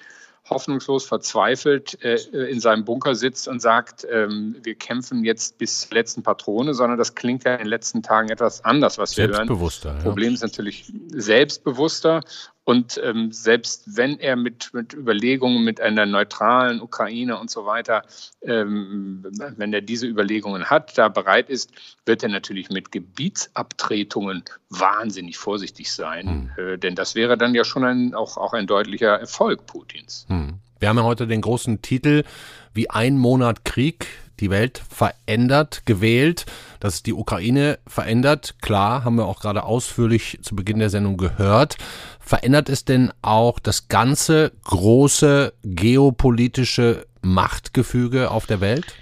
hoffnungslos 0.51 1.07
verzweifelt 1.07 2.03
äh, 2.03 2.17
in 2.49 2.61
seinem 2.61 2.85
Bunker 2.85 3.15
sitzt 3.15 3.49
und 3.49 3.61
sagt, 3.61 4.07
ähm, 4.11 4.57
wir 4.63 4.75
kämpfen 4.75 5.25
jetzt 5.25 5.59
bis 5.59 5.91
letzten 5.91 6.23
Patrone, 6.23 6.75
sondern 6.75 6.99
das 6.99 7.15
klingt 7.15 7.45
ja 7.45 7.53
in 7.55 7.61
den 7.61 7.69
letzten 7.69 8.03
Tagen 8.03 8.29
etwas 8.29 8.65
anders, 8.65 8.99
was 8.99 9.17
wir 9.17 9.25
hören. 9.25 9.35
Selbstbewusster. 9.35 9.95
Ja. 9.95 10.03
Problem 10.03 10.35
ist 10.35 10.43
natürlich 10.43 10.93
selbstbewusster 11.09 12.21
und 12.65 12.99
ähm, 13.05 13.31
selbst 13.31 13.97
wenn 13.97 14.19
er 14.19 14.37
mit, 14.37 14.73
mit 14.73 14.95
Überlegungen 14.95 15.65
mit 15.65 15.81
einer 15.81 16.07
neutralen 16.07 16.81
Ukraine 16.81 17.39
und 17.39 17.51
so 17.51 17.67
weiter, 17.67 18.05
ähm, 18.43 19.25
wenn 19.57 19.73
er 19.75 19.83
diese 19.83 20.07
Überlegungen 20.07 20.71
hat, 20.71 20.97
da 20.97 21.09
bereit 21.09 21.51
ist, 21.51 21.73
wird 22.07 22.23
er 22.23 22.31
natürlich 22.31 22.71
mit 22.71 22.91
Gebietsabtretungen 22.91 24.45
wahnsinnig 24.71 25.37
vorsichtig 25.37 25.93
sein. 25.93 26.51
Hm. 26.57 26.65
Äh, 26.65 26.79
denn 26.79 26.95
das 26.95 27.15
wäre 27.15 27.37
dann 27.37 27.55
ja 27.55 27.65
schon 27.65 27.85
ein, 27.85 28.15
auch, 28.15 28.39
auch 28.39 28.55
ein 28.55 28.67
deutlicher 28.67 29.19
Erfolg 29.21 29.67
Putins. 29.67 30.25
Hm. 30.29 30.55
Wir 30.81 30.89
haben 30.89 30.97
ja 30.97 31.05
heute 31.05 31.27
den 31.27 31.43
großen 31.43 31.83
Titel 31.83 32.25
wie 32.73 32.89
ein 32.89 33.19
Monat 33.19 33.65
Krieg 33.65 34.07
die 34.41 34.51
Welt 34.51 34.83
verändert, 34.89 35.83
gewählt, 35.87 36.47
dass 36.81 37.03
die 37.03 37.13
Ukraine 37.13 37.79
verändert. 37.87 38.57
Klar, 38.61 39.05
haben 39.05 39.17
wir 39.17 39.27
auch 39.27 39.41
gerade 39.41 39.65
ausführlich 39.65 40.39
zu 40.43 40.57
Beginn 40.57 40.79
der 40.79 40.91
Sendung 40.91 41.17
gehört. 41.17 41.77
Verändert 42.21 42.69
es 42.69 42.85
denn 42.85 43.13
auch 43.23 43.59
das 43.59 43.89
ganze 43.89 44.53
große 44.65 45.53
geopolitische 45.63 47.07
Machtgefüge 47.23 48.31
auf 48.31 48.47
der 48.47 48.61
Welt? 48.61 48.95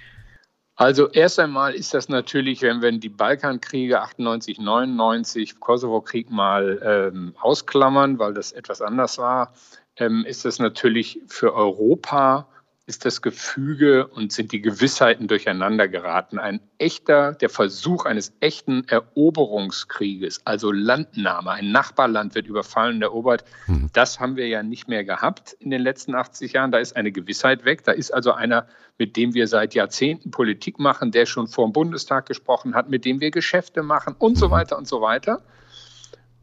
Also 0.77 1.09
erst 1.09 1.39
einmal 1.39 1.75
ist 1.75 1.95
das 1.95 2.09
natürlich, 2.09 2.63
wenn 2.63 2.83
wir 2.83 2.91
die 2.93 3.09
Balkankriege 3.09 4.01
98, 4.01 4.59
99, 4.59 5.61
Kosovo-Krieg 5.61 6.31
mal 6.31 6.81
ähm, 6.83 7.35
ausklammern, 7.41 8.19
weil 8.19 8.35
das 8.35 8.53
etwas 8.53 8.81
anders 8.81 9.19
war, 9.19 9.53
ähm, 9.97 10.25
ist 10.27 10.45
das 10.45 10.59
natürlich 10.59 11.21
für 11.27 11.55
Europa 11.55 12.49
ist 12.93 13.07
das 13.07 13.23
Gefüge 13.23 14.07
und 14.07 14.33
sind 14.33 14.53
die 14.53 14.61
Gewissheiten 14.61 15.27
durcheinander 15.27 15.89
geraten. 15.89 16.39
Ein 16.39 16.61
echter, 16.77 17.33
der 17.33 17.49
Versuch 17.49 18.05
eines 18.05 18.35
echten 18.41 18.87
Eroberungskrieges, 18.87 20.43
also 20.45 20.71
Landnahme, 20.73 21.53
ein 21.53 21.73
Nachbarland 21.73 22.35
wird 22.35 22.47
überfallen 22.47 22.97
und 22.97 23.03
erobert, 23.03 23.45
mhm. 23.67 23.89
das 23.95 24.21
haben 24.21 24.37
wir 24.37 24.47
ja 24.47 24.63
nicht 24.63 24.89
mehr 24.89 25.05
gehabt 25.05 25.55
in 25.59 25.71
den 25.71 25.81
letzten 25.81 26.15
80 26.15 26.53
Jahren. 26.53 26.71
Da 26.71 26.79
ist 26.79 26.95
eine 26.95 27.13
Gewissheit 27.13 27.65
weg. 27.65 27.83
Da 27.85 27.93
ist 27.93 28.13
also 28.13 28.33
einer, 28.33 28.67
mit 28.99 29.17
dem 29.17 29.33
wir 29.33 29.49
seit 29.49 29.73
Jahrzehnten 29.73 30.31
Politik 30.31 30.79
machen, 30.79 31.13
der 31.13 31.25
schon 31.25 31.49
vor 31.49 31.67
dem 31.67 31.73
Bundestag 31.73 32.27
gesprochen 32.27 32.75
hat, 32.75 32.91
mit 32.91 33.07
dem 33.07 33.21
wir 33.21 33.31
Geschäfte 33.31 33.83
machen 33.83 34.15
und 34.19 34.37
so 34.37 34.49
mhm. 34.49 34.53
weiter 34.53 34.77
und 34.77 34.87
so 34.87 35.01
weiter. 35.01 35.43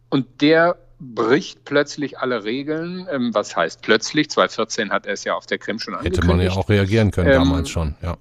Und 0.10 0.42
der 0.42 0.80
bricht 1.00 1.66
plötzlich 1.66 2.20
alle 2.20 2.44
Regeln. 2.44 3.08
Ähm, 3.10 3.34
was 3.34 3.56
heißt 3.56 3.82
plötzlich? 3.82 4.30
2014 4.30 4.92
hat 4.92 5.06
er 5.06 5.14
es 5.14 5.24
ja 5.24 5.34
auf 5.34 5.46
der 5.46 5.58
Krim 5.58 5.80
schon 5.80 5.96
angekündigt. 5.96 6.24
Hätte 6.24 6.36
man 6.36 6.46
ja 6.46 6.52
auch 6.52 6.70
reagieren 6.70 7.12
können 7.12 7.30
ähm, 7.30 7.36
damals 7.36 7.70
schon, 7.70 7.96
ja. 8.02 8.18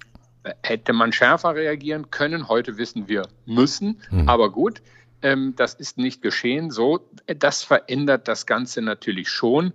Hätte 0.63 0.93
man 0.93 1.11
schärfer 1.11 1.53
reagieren 1.53 2.09
können. 2.11 2.47
Heute 2.47 2.77
wissen 2.77 3.07
wir, 3.07 3.27
müssen. 3.45 4.01
Mhm. 4.09 4.29
Aber 4.29 4.51
gut, 4.51 4.81
ähm, 5.21 5.53
das 5.57 5.73
ist 5.73 5.97
nicht 5.97 6.21
geschehen. 6.21 6.71
So, 6.71 7.01
das 7.27 7.61
verändert 7.61 8.27
das 8.29 8.45
Ganze 8.45 8.81
natürlich 8.81 9.29
schon. 9.29 9.73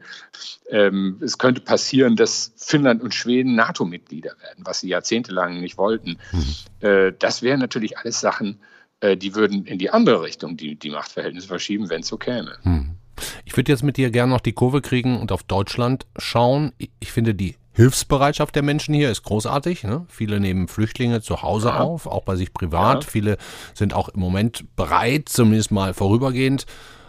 Ähm, 0.71 1.21
es 1.23 1.37
könnte 1.37 1.61
passieren, 1.61 2.17
dass 2.17 2.53
Finnland 2.57 3.03
und 3.03 3.15
Schweden 3.15 3.55
NATO-Mitglieder 3.55 4.35
werden, 4.41 4.65
was 4.65 4.81
sie 4.81 4.89
jahrzehntelang 4.89 5.61
nicht 5.61 5.77
wollten. 5.77 6.19
Mhm. 6.33 6.89
Äh, 6.89 7.13
das 7.19 7.43
wären 7.43 7.61
natürlich 7.61 7.99
alles 7.99 8.21
Sachen, 8.21 8.59
äh, 8.59 8.74
die 9.17 9.35
würden 9.35 9.67
in 9.67 9.79
die 9.79 9.91
andere 9.91 10.23
Richtung 10.23 10.57
die, 10.57 10.77
die 10.77 10.91
Machtverhältnisse 10.91 11.49
verschieben, 11.49 11.91
wenn 11.91 12.01
es 12.01 12.09
so 12.09 12.17
käme. 12.17 12.57
Hm. 12.63 12.97
Ich 13.45 13.57
würde 13.57 13.71
jetzt 13.71 13.83
mit 13.83 13.97
dir 13.97 14.11
gerne 14.11 14.33
noch 14.33 14.41
die 14.41 14.53
Kurve 14.53 14.81
kriegen 14.81 15.21
und 15.21 15.31
auf 15.31 15.43
Deutschland 15.43 16.07
schauen. 16.17 16.73
Ich 16.99 17.13
finde, 17.13 17.35
die 17.35 17.57
Hilfsbereitschaft 17.73 18.55
der 18.55 18.63
Menschen 18.63 18.95
hier 18.95 19.11
ist 19.11 19.23
großartig. 19.25 19.85
Ne? 19.85 20.07
Viele 20.09 20.41
nehmen 20.41 20.69
Flüchtlinge 20.69 21.23
zu 21.23 21.43
Hause 21.43 21.69
ja. 21.69 21.81
auf, 21.81 22.07
auch 22.07 22.23
bei 22.23 22.37
sich 22.37 22.53
privat. 22.53 23.05
Ja. 23.05 23.11
Viele 23.11 23.37
sind 23.75 23.95
auch 23.95 24.09
im 24.09 24.21
Moment 24.21 24.65
bereit, 24.77 25.29
zumindest 25.29 25.71
mal 25.71 25.93
vorübergehend, 25.93 26.67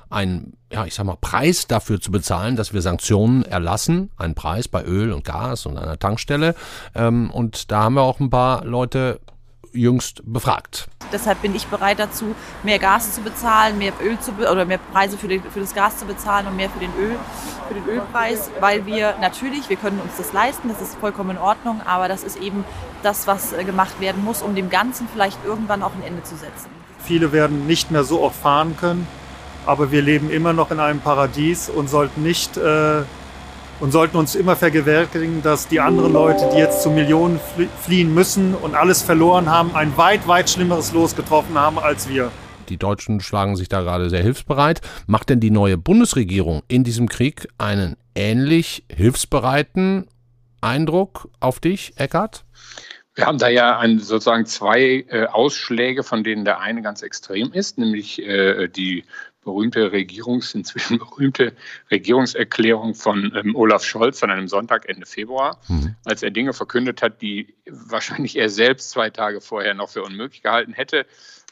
einen, 0.10 0.58
ja, 0.72 0.86
ich 0.86 0.94
sag 0.94 1.06
mal, 1.06 1.18
Preis 1.20 1.68
dafür 1.68 2.00
zu 2.00 2.12
bezahlen, 2.12 2.56
dass 2.56 2.74
wir 2.74 2.82
Sanktionen 2.82 3.44
erlassen. 3.44 4.12
Einen 4.18 4.36
Preis 4.36 4.68
bei 4.68 4.84
Öl 4.84 5.12
und 5.12 5.24
Gas 5.24 5.66
und 5.66 5.78
einer 5.78 6.00
Tankstelle. 6.00 6.56
Ähm, 6.94 7.30
und 7.32 7.72
da 7.72 7.84
haben 7.84 7.96
wir 7.96 8.04
auch 8.04 8.20
ein 8.20 8.30
paar 8.30 8.64
Leute 8.66 9.20
jüngst 9.76 10.22
befragt. 10.26 10.88
Deshalb 11.12 11.42
bin 11.42 11.56
ich 11.56 11.68
bereit 11.68 12.00
dazu, 12.00 12.36
mehr 12.64 12.80
Gas 12.80 13.14
zu 13.14 13.22
bezahlen, 13.22 13.78
mehr 13.78 13.94
Öl 14.02 14.20
zu 14.20 14.32
oder 14.32 14.66
mehr 14.66 14.80
Preise 14.80 15.18
für, 15.18 15.28
den, 15.28 15.44
für 15.44 15.60
das 15.60 15.74
Gas 15.74 15.98
zu 15.98 16.06
bezahlen 16.06 16.48
und 16.48 16.56
mehr 16.56 16.70
für 16.70 16.80
den 16.80 16.92
Öl, 16.98 17.16
für 17.68 17.74
den 17.74 17.86
Ölpreis, 17.86 18.50
weil 18.60 18.86
wir 18.86 19.16
natürlich, 19.22 19.70
wir 19.70 19.78
können 19.78 20.00
uns 20.00 20.18
das 20.18 20.34
leisten, 20.34 20.70
das 20.70 20.82
ist 20.82 20.96
vollkommen 20.96 21.32
in 21.32 21.38
Ordnung, 21.38 21.82
aber 21.86 22.08
das 22.08 22.24
ist 22.24 22.38
eben 22.38 22.64
das, 23.04 23.28
was 23.28 23.54
äh, 23.54 23.64
gemacht 23.64 24.00
werden 24.00 24.24
muss, 24.24 24.42
um 24.42 24.56
dem 24.56 24.70
Ganzen 24.70 25.08
vielleicht 25.12 25.44
irgendwann 25.46 25.84
auch 25.84 25.94
ein 25.94 26.04
Ende 26.04 26.24
zu 26.24 26.36
setzen. 26.36 26.70
Viele 27.00 27.32
werden 27.32 27.68
nicht 27.68 27.92
mehr 27.92 28.04
so 28.04 28.22
oft 28.22 28.36
fahren 28.36 28.76
können, 28.78 29.08
aber 29.66 29.92
wir 29.92 30.02
leben 30.02 30.30
immer 30.30 30.54
noch 30.54 30.72
in 30.72 30.80
einem 30.80 31.00
Paradies 31.00 31.70
und 31.70 31.90
sollten 31.90 32.24
nicht 32.24 32.58
äh, 32.58 33.04
und 33.80 33.92
sollten 33.92 34.18
uns 34.18 34.36
immer 34.36 34.56
vergewärtigen, 34.56 35.42
dass 35.42 35.68
die 35.68 35.80
anderen 35.80 36.14
Leute, 36.14 36.50
die 36.54 36.58
jetzt 36.58 36.82
zu 36.82 36.90
Millionen 36.90 37.40
fliehen 37.82 38.14
müssen 38.14 38.56
und 38.56 38.76
alles 38.76 39.02
verloren 39.02 39.50
haben, 39.50 39.76
ein 39.76 39.96
weit, 39.98 40.28
weit 40.28 40.50
schlimmeres 40.50 40.94
Los 40.94 41.16
getroffen 41.16 41.58
haben 41.58 41.80
als 41.80 42.08
wir. 42.08 42.32
Die 42.70 42.78
Deutschen 42.78 43.20
schlagen 43.20 43.56
sich 43.56 43.70
da 43.70 43.82
gerade 43.82 44.10
sehr 44.10 44.24
hilfsbereit. 44.24 44.82
Macht 45.08 45.30
denn 45.30 45.40
die 45.40 45.52
neue 45.52 45.78
Bundesregierung 45.78 46.64
in 46.68 46.84
diesem 46.84 47.10
Krieg 47.10 47.48
einen 47.58 47.96
ähnlich 48.16 48.86
hilfsbereiten 48.92 50.08
Eindruck 50.62 51.30
auf 51.40 51.60
dich, 51.60 51.94
Eckart? 51.98 52.44
Wir 53.14 53.28
haben 53.28 53.38
da 53.38 53.48
ja 53.48 53.80
ein, 53.80 54.00
sozusagen 54.00 54.46
zwei 54.46 55.06
äh, 55.08 55.26
Ausschläge, 55.28 56.04
von 56.04 56.24
denen 56.24 56.44
der 56.44 56.60
eine 56.60 56.82
ganz 56.82 57.02
extrem 57.02 57.54
ist, 57.54 57.78
nämlich 57.78 58.22
äh, 58.22 58.68
die 58.68 59.06
berühmte 59.46 59.94
Regierungs, 59.94 60.54
inzwischen 60.54 60.98
berühmte 61.00 61.54
Regierungserklärung 61.90 62.96
von 62.96 63.32
ähm, 63.36 63.56
Olaf 63.56 63.86
Scholz 63.86 64.22
an 64.24 64.32
einem 64.32 64.50
Sonntag 64.50 64.90
Ende 64.90 65.06
Februar, 65.06 65.62
mhm. 65.70 65.96
als 66.04 66.22
er 66.22 66.32
Dinge 66.32 66.52
verkündet 66.52 67.02
hat, 67.02 67.22
die 67.22 67.56
wahrscheinlich 67.66 68.36
er 68.36 68.50
selbst 68.50 68.90
zwei 68.90 69.10
Tage 69.10 69.40
vorher 69.40 69.74
noch 69.74 69.90
für 69.90 70.04
unmöglich 70.04 70.42
gehalten 70.42 70.74
hätte. 70.74 71.06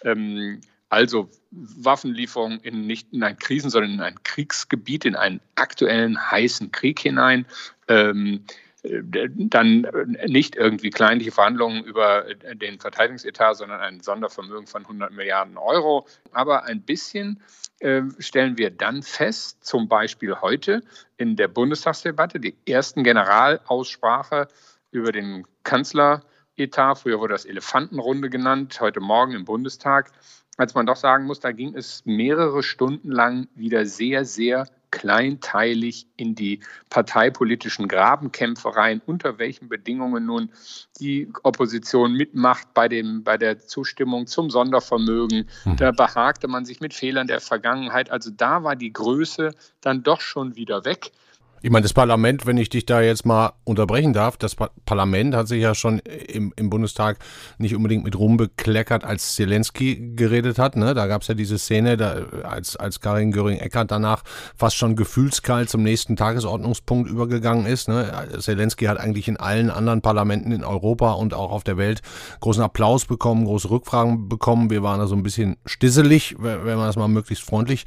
Ähm, 0.03 0.60
also 0.89 1.29
Waffenlieferungen 1.49 2.60
in 2.60 2.86
nicht 2.86 3.13
in 3.13 3.23
ein 3.23 3.39
Krisen, 3.39 3.71
sondern 3.71 3.93
in 3.93 4.01
ein 4.01 4.21
Kriegsgebiet, 4.23 5.06
in 5.06 5.15
einen 5.15 5.39
aktuellen 5.56 6.29
heißen 6.29 6.71
Krieg 6.71 6.99
hinein. 6.99 7.47
Ähm, 7.88 8.45
dann 8.84 9.88
nicht 10.28 10.56
irgendwie 10.56 10.89
kleinliche 10.89 11.32
Verhandlungen 11.32 11.84
über 11.86 12.26
den 12.54 12.80
Verteidigungsetat, 12.80 13.56
sondern 13.56 13.80
ein 13.80 14.02
Sondervermögen 14.02 14.67
von 14.67 14.82
100 14.82 15.12
Milliarden 15.13 15.58
Euro. 15.58 16.06
Aber 16.34 16.65
ein 16.65 16.82
bisschen 16.82 17.41
äh, 17.80 18.02
stellen 18.19 18.58
wir 18.58 18.72
dann 18.72 19.02
fest, 19.02 19.63
zum 19.63 19.88
Beispiel 19.88 20.41
heute 20.41 20.82
in 21.15 21.38
der 21.38 21.48
Bundestagsdebatte, 21.48 22.41
die 22.41 22.58
ersten 22.67 23.04
Generalaussprache 23.04 24.50
über 24.91 25.13
den 25.13 25.48
Kanzleretat, 25.63 27.00
früher 27.00 27.19
wurde 27.19 27.34
das 27.34 27.46
Elefantenrunde 27.46 28.30
genannt, 28.30 28.80
heute 28.82 29.00
Morgen 29.00 29.34
im 29.34 29.46
Bundestag, 29.46 30.12
als 30.57 30.75
man 30.75 30.85
doch 30.85 30.95
sagen 30.95 31.25
muss, 31.25 31.39
da 31.39 31.51
ging 31.51 31.75
es 31.75 32.03
mehrere 32.05 32.63
Stunden 32.63 33.11
lang 33.11 33.47
wieder 33.55 33.85
sehr, 33.85 34.25
sehr 34.25 34.67
kleinteilig 34.91 36.05
in 36.17 36.35
die 36.35 36.59
parteipolitischen 36.91 37.87
Grabenkämpfe 37.87 38.75
rein, 38.75 39.01
unter 39.07 39.39
welchen 39.39 39.67
Bedingungen 39.67 40.27
nun 40.27 40.51
die 40.99 41.33
Opposition 41.41 42.13
mitmacht 42.13 42.75
bei, 42.75 42.87
dem, 42.87 43.23
bei 43.23 43.39
der 43.39 43.57
Zustimmung 43.57 44.27
zum 44.27 44.51
Sondervermögen. 44.51 45.49
Hm. 45.63 45.77
Da 45.77 45.91
behagte 45.91 46.47
man 46.47 46.65
sich 46.65 46.79
mit 46.79 46.93
Fehlern 46.93 47.25
der 47.25 47.41
Vergangenheit. 47.41 48.11
Also 48.11 48.29
da 48.29 48.63
war 48.63 48.75
die 48.75 48.93
Größe 48.93 49.55
dann 49.81 50.03
doch 50.03 50.21
schon 50.21 50.55
wieder 50.55 50.85
weg. 50.85 51.11
Ich 51.65 51.69
meine, 51.69 51.84
das 51.84 51.93
Parlament, 51.93 52.45
wenn 52.45 52.58
ich 52.58 52.67
dich 52.67 52.86
da 52.86 52.99
jetzt 52.99 53.26
mal 53.26 53.54
unterbrechen 53.63 54.12
darf, 54.12 54.36
das 54.36 54.54
Parlament 54.54 55.34
hat 55.34 55.47
sich 55.47 55.62
ja 55.62 55.73
schon 55.73 55.99
im, 55.99 56.52
im 56.58 56.69
Bundestag 56.69 57.19
nicht 57.58 57.73
unbedingt 57.73 58.04
mit 58.04 58.19
Ruhm 58.19 58.36
bekleckert, 58.36 59.06
als 59.06 59.36
Zelensky 59.36 60.12
geredet 60.13 60.60
hat. 60.60 60.76
Ne? 60.76 60.93
Da 60.93 61.08
gab 61.08 61.21
es 61.21 61.30
ja 61.30 61.36
diese 61.36 61.58
Szene, 61.58 61.95
da, 61.95 62.17
als, 62.43 62.76
als 62.76 62.99
Karin 62.99 63.32
Göring-Eckardt 63.32 63.91
danach 63.91 64.23
fast 64.58 64.76
schon 64.76 64.97
gefühlskalt 64.97 65.69
zum 65.69 65.84
nächsten 65.84 66.17
Tagesordnungspunkt 66.17 67.10
übergegangen 67.10 67.65
ist. 67.65 67.88
Ne? 67.88 68.12
Zelensky 68.39 68.84
hat 68.84 68.99
eigentlich 68.99 69.30
in 69.30 69.38
allen 69.38 69.69
anderen 69.69 70.02
Parlamenten 70.02 70.52
in 70.52 70.65
Europa 70.65 71.13
und 71.13 71.34
auch 71.34 71.54
auf 71.54 71.63
der 71.63 71.78
Welt 71.78 72.02
großen 72.41 72.62
Applaus 72.62 73.06
bekommen, 73.06 73.45
große 73.45 73.69
Rückfragen 73.69 74.28
bekommen. 74.28 74.69
Wir 74.69 74.84
waren 74.84 74.99
da 74.99 75.08
so 75.08 75.15
ein 75.15 75.23
bisschen 75.23 75.56
stisselig, 75.65 76.36
wenn 76.39 76.65
man 76.65 76.88
das 76.88 76.97
mal 76.97 77.08
möglichst 77.08 77.45
freundlich 77.45 77.86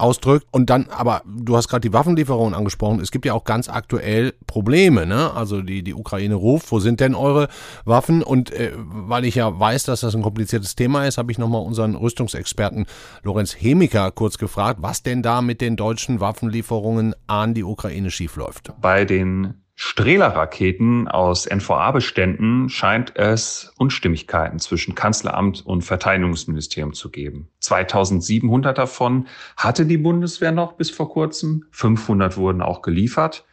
ausdrückt. 0.00 0.46
Und 0.50 0.70
dann, 0.70 0.88
aber 0.90 1.22
du 1.26 1.56
hast 1.56 1.68
gerade 1.68 1.82
die 1.82 1.92
Waffenlieferungen 1.92 2.54
angesprochen. 2.54 3.00
Es 3.00 3.10
gibt 3.10 3.26
ja 3.26 3.34
auch 3.34 3.44
ganz 3.44 3.68
aktuell 3.68 4.32
Probleme, 4.46 5.06
ne? 5.06 5.32
Also 5.32 5.62
die, 5.62 5.82
die 5.82 5.94
Ukraine 5.94 6.34
ruft, 6.34 6.70
wo 6.72 6.80
sind 6.80 7.00
denn 7.00 7.14
eure 7.14 7.48
Waffen? 7.84 8.22
Und 8.22 8.50
äh, 8.50 8.72
weil 8.76 9.24
ich 9.24 9.36
ja 9.36 9.58
weiß, 9.58 9.84
dass 9.84 10.00
das 10.00 10.14
ein 10.14 10.22
kompliziertes 10.22 10.74
Thema 10.74 11.06
ist, 11.06 11.18
habe 11.18 11.30
ich 11.32 11.38
nochmal 11.38 11.62
unseren 11.62 11.94
Rüstungsexperten 11.94 12.86
Lorenz 13.22 13.54
Hemiker 13.58 14.10
kurz 14.10 14.38
gefragt, 14.38 14.80
was 14.82 15.02
denn 15.02 15.22
da 15.22 15.42
mit 15.42 15.60
den 15.60 15.76
deutschen 15.76 16.20
Waffenlieferungen 16.20 17.14
an 17.26 17.54
die 17.54 17.64
Ukraine 17.64 18.10
schiefläuft. 18.10 18.72
Bei 18.80 19.04
den 19.04 19.54
Strehler-Raketen 19.82 21.08
aus 21.08 21.46
NVA-Beständen 21.46 22.68
scheint 22.68 23.16
es 23.16 23.72
Unstimmigkeiten 23.78 24.58
zwischen 24.58 24.94
Kanzleramt 24.94 25.64
und 25.64 25.80
Verteidigungsministerium 25.80 26.92
zu 26.92 27.10
geben. 27.10 27.48
2700 27.60 28.76
davon 28.76 29.26
hatte 29.56 29.86
die 29.86 29.96
Bundeswehr 29.96 30.52
noch 30.52 30.74
bis 30.74 30.90
vor 30.90 31.08
kurzem. 31.08 31.64
500 31.70 32.36
wurden 32.36 32.60
auch 32.60 32.82
geliefert. 32.82 33.46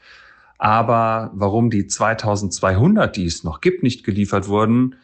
Aber 0.57 1.31
warum 1.33 1.69
die 1.69 1.87
2200, 1.87 3.15
die 3.15 3.25
es 3.25 3.45
noch 3.45 3.61
gibt, 3.61 3.81
nicht 3.81 4.03
geliefert 4.03 4.49
wurden, 4.49 4.95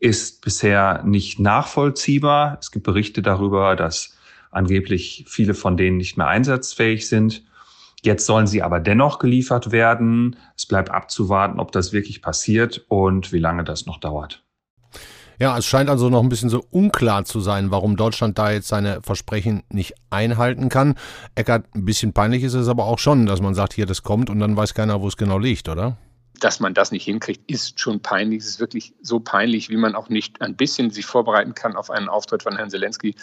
ist 0.00 0.42
bisher 0.42 1.04
nicht 1.04 1.38
nachvollziehbar. 1.38 2.58
Es 2.60 2.72
gibt 2.72 2.84
Berichte 2.84 3.22
darüber, 3.22 3.76
dass 3.76 4.18
angeblich 4.50 5.26
viele 5.28 5.54
von 5.54 5.76
denen 5.76 5.96
nicht 5.96 6.16
mehr 6.16 6.26
einsatzfähig 6.26 7.08
sind. 7.08 7.44
Jetzt 8.04 8.26
sollen 8.26 8.46
sie 8.46 8.62
aber 8.62 8.80
dennoch 8.80 9.18
geliefert 9.18 9.70
werden. 9.70 10.36
Es 10.56 10.66
bleibt 10.66 10.90
abzuwarten, 10.90 11.60
ob 11.60 11.70
das 11.72 11.92
wirklich 11.92 12.20
passiert 12.20 12.84
und 12.88 13.32
wie 13.32 13.38
lange 13.38 13.62
das 13.64 13.86
noch 13.86 13.98
dauert. 13.98 14.42
Ja, 15.38 15.56
es 15.56 15.66
scheint 15.66 15.88
also 15.88 16.08
noch 16.08 16.22
ein 16.22 16.28
bisschen 16.28 16.50
so 16.50 16.64
unklar 16.70 17.24
zu 17.24 17.40
sein, 17.40 17.70
warum 17.70 17.96
Deutschland 17.96 18.38
da 18.38 18.50
jetzt 18.50 18.68
seine 18.68 19.00
Versprechen 19.02 19.62
nicht 19.70 19.94
einhalten 20.10 20.68
kann. 20.68 20.94
Eckert, 21.34 21.66
ein 21.74 21.84
bisschen 21.84 22.12
peinlich 22.12 22.42
ist 22.42 22.54
es 22.54 22.68
aber 22.68 22.84
auch 22.84 22.98
schon, 22.98 23.26
dass 23.26 23.40
man 23.40 23.54
sagt, 23.54 23.72
hier, 23.72 23.86
das 23.86 24.02
kommt 24.02 24.30
und 24.30 24.38
dann 24.40 24.56
weiß 24.56 24.74
keiner, 24.74 25.00
wo 25.00 25.08
es 25.08 25.16
genau 25.16 25.38
liegt, 25.38 25.68
oder? 25.68 25.96
dass 26.42 26.58
man 26.58 26.74
das 26.74 26.90
nicht 26.90 27.04
hinkriegt, 27.04 27.48
ist 27.48 27.78
schon 27.78 28.00
peinlich. 28.00 28.40
Es 28.40 28.48
ist 28.48 28.60
wirklich 28.60 28.94
so 29.00 29.20
peinlich, 29.20 29.68
wie 29.68 29.76
man 29.76 29.94
auch 29.94 30.08
nicht 30.08 30.40
ein 30.40 30.56
bisschen 30.56 30.90
sich 30.90 31.06
vorbereiten 31.06 31.54
kann 31.54 31.76
auf 31.76 31.88
einen 31.88 32.08
Auftritt 32.08 32.42
von 32.42 32.56
Herrn 32.56 32.68
Zelensky 32.68 33.14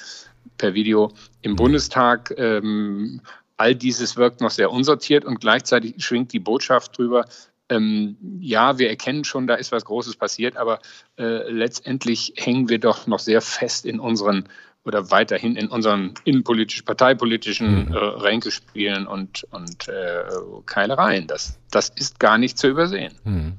per 0.58 0.74
Video 0.74 1.12
im 1.42 1.58
Bundestag. 1.58 2.34
Ähm, 2.38 3.20
all 3.60 3.76
dieses 3.76 4.16
wirkt 4.16 4.42
noch 4.42 4.52
sehr 4.52 4.72
unsortiert 4.72 5.26
und 5.26 5.42
gleichzeitig 5.42 5.96
schwingt 6.04 6.32
die 6.32 6.40
Botschaft 6.40 6.98
drüber, 6.98 7.26
ähm, 7.70 8.18
ja, 8.40 8.80
wir 8.80 8.90
erkennen 8.90 9.24
schon, 9.24 9.46
da 9.46 9.56
ist 9.56 9.72
was 9.72 9.86
Großes 9.86 10.16
passiert, 10.16 10.58
aber 10.58 10.80
äh, 11.18 11.50
letztendlich 11.52 12.34
hängen 12.36 12.68
wir 12.70 12.80
doch 12.80 13.06
noch 13.06 13.20
sehr 13.20 13.42
fest 13.42 13.86
in 13.86 14.00
unseren 14.00 14.50
oder 14.86 15.12
weiterhin 15.12 15.56
in 15.56 15.68
unseren 15.68 16.14
innenpolitisch, 16.24 16.82
parteipolitischen 16.82 17.90
mhm. 17.90 17.94
äh, 17.94 17.98
Ränkespielen 17.98 19.06
und, 19.08 19.46
und 19.52 19.88
äh, 19.88 20.24
Keilereien. 20.66 21.28
Das, 21.28 21.60
das 21.70 21.90
ist 21.90 22.20
gar 22.20 22.38
nicht 22.38 22.58
zu 22.58 22.68
übersehen. 22.68 23.14
Mhm. 23.24 23.54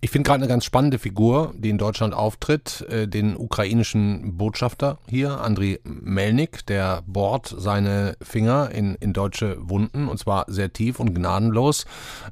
Ich 0.00 0.10
finde 0.10 0.28
gerade 0.28 0.42
eine 0.42 0.48
ganz 0.48 0.64
spannende 0.64 1.00
Figur, 1.00 1.52
die 1.56 1.70
in 1.70 1.78
Deutschland 1.78 2.14
auftritt, 2.14 2.86
äh, 2.88 3.08
den 3.08 3.36
ukrainischen 3.36 4.36
Botschafter 4.38 4.98
hier, 5.08 5.40
Andriy 5.40 5.80
Melnik, 5.82 6.64
der 6.66 7.02
bohrt 7.06 7.52
seine 7.58 8.16
Finger 8.22 8.70
in, 8.70 8.94
in 8.94 9.12
deutsche 9.12 9.56
Wunden 9.58 10.06
und 10.06 10.18
zwar 10.18 10.44
sehr 10.46 10.72
tief 10.72 11.00
und 11.00 11.14
gnadenlos, 11.14 11.84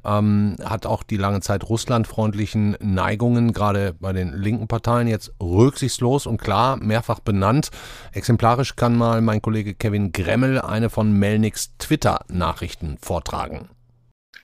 ähm, 0.05 0.55
hat 0.63 0.85
auch 0.85 1.03
die 1.03 1.17
lange 1.17 1.41
Zeit 1.41 1.67
russlandfreundlichen 1.67 2.77
Neigungen, 2.79 3.51
gerade 3.51 3.95
bei 3.99 4.13
den 4.13 4.31
linken 4.31 4.69
Parteien, 4.69 5.07
jetzt 5.07 5.33
rücksichtslos 5.41 6.25
und 6.25 6.41
klar 6.41 6.77
mehrfach 6.77 7.19
benannt. 7.19 7.69
Exemplarisch 8.13 8.77
kann 8.77 8.97
mal 8.97 9.21
mein 9.21 9.41
Kollege 9.41 9.73
Kevin 9.73 10.13
Gremmel 10.13 10.61
eine 10.61 10.89
von 10.89 11.11
Melniks 11.11 11.75
Twitter-Nachrichten 11.77 12.97
vortragen. 13.01 13.67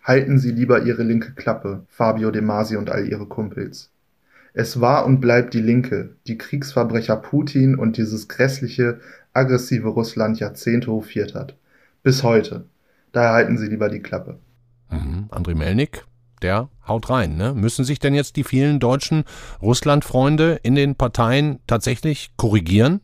Halten 0.04 0.38
Sie 0.38 0.52
lieber 0.52 0.84
Ihre 0.84 1.04
linke 1.04 1.32
Klappe, 1.32 1.86
Fabio 1.88 2.30
De 2.32 2.42
Masi 2.42 2.76
und 2.76 2.90
all 2.90 3.08
Ihre 3.08 3.26
Kumpels. 3.26 3.90
Es 4.54 4.82
war 4.82 5.06
und 5.06 5.20
bleibt 5.20 5.54
die 5.54 5.62
Linke, 5.62 6.16
die 6.28 6.38
Kriegsverbrecher 6.38 7.16
Putin 7.16 7.76
und 7.76 7.98
dieses 7.98 8.28
grässliche, 8.28 9.00
aggressive 9.34 9.88
Russland 9.88 10.40
Jahrzehnte 10.40 10.92
hofiert 10.92 11.34
hat. 11.34 11.56
Bis 12.04 12.22
heute. 12.22 12.66
Daher 13.14 13.32
halten 13.32 13.58
Sie 13.58 13.68
lieber 13.68 13.90
die 13.90 14.02
Klappe. 14.02 14.40
Mhm. 14.92 15.28
André 15.32 15.56
Melnik, 15.56 16.06
der 16.42 16.70
haut 16.88 17.10
rein. 17.10 17.38
Ne? 17.38 17.54
Müssen 17.54 17.86
sich 17.86 18.00
denn 18.00 18.14
jetzt 18.14 18.36
die 18.36 18.44
vielen 18.44 18.80
deutschen 18.80 19.24
Russlandfreunde 19.62 20.60
in 20.64 20.76
den 20.76 20.96
Parteien 20.96 21.60
tatsächlich 21.66 22.32
korrigieren? 22.36 23.02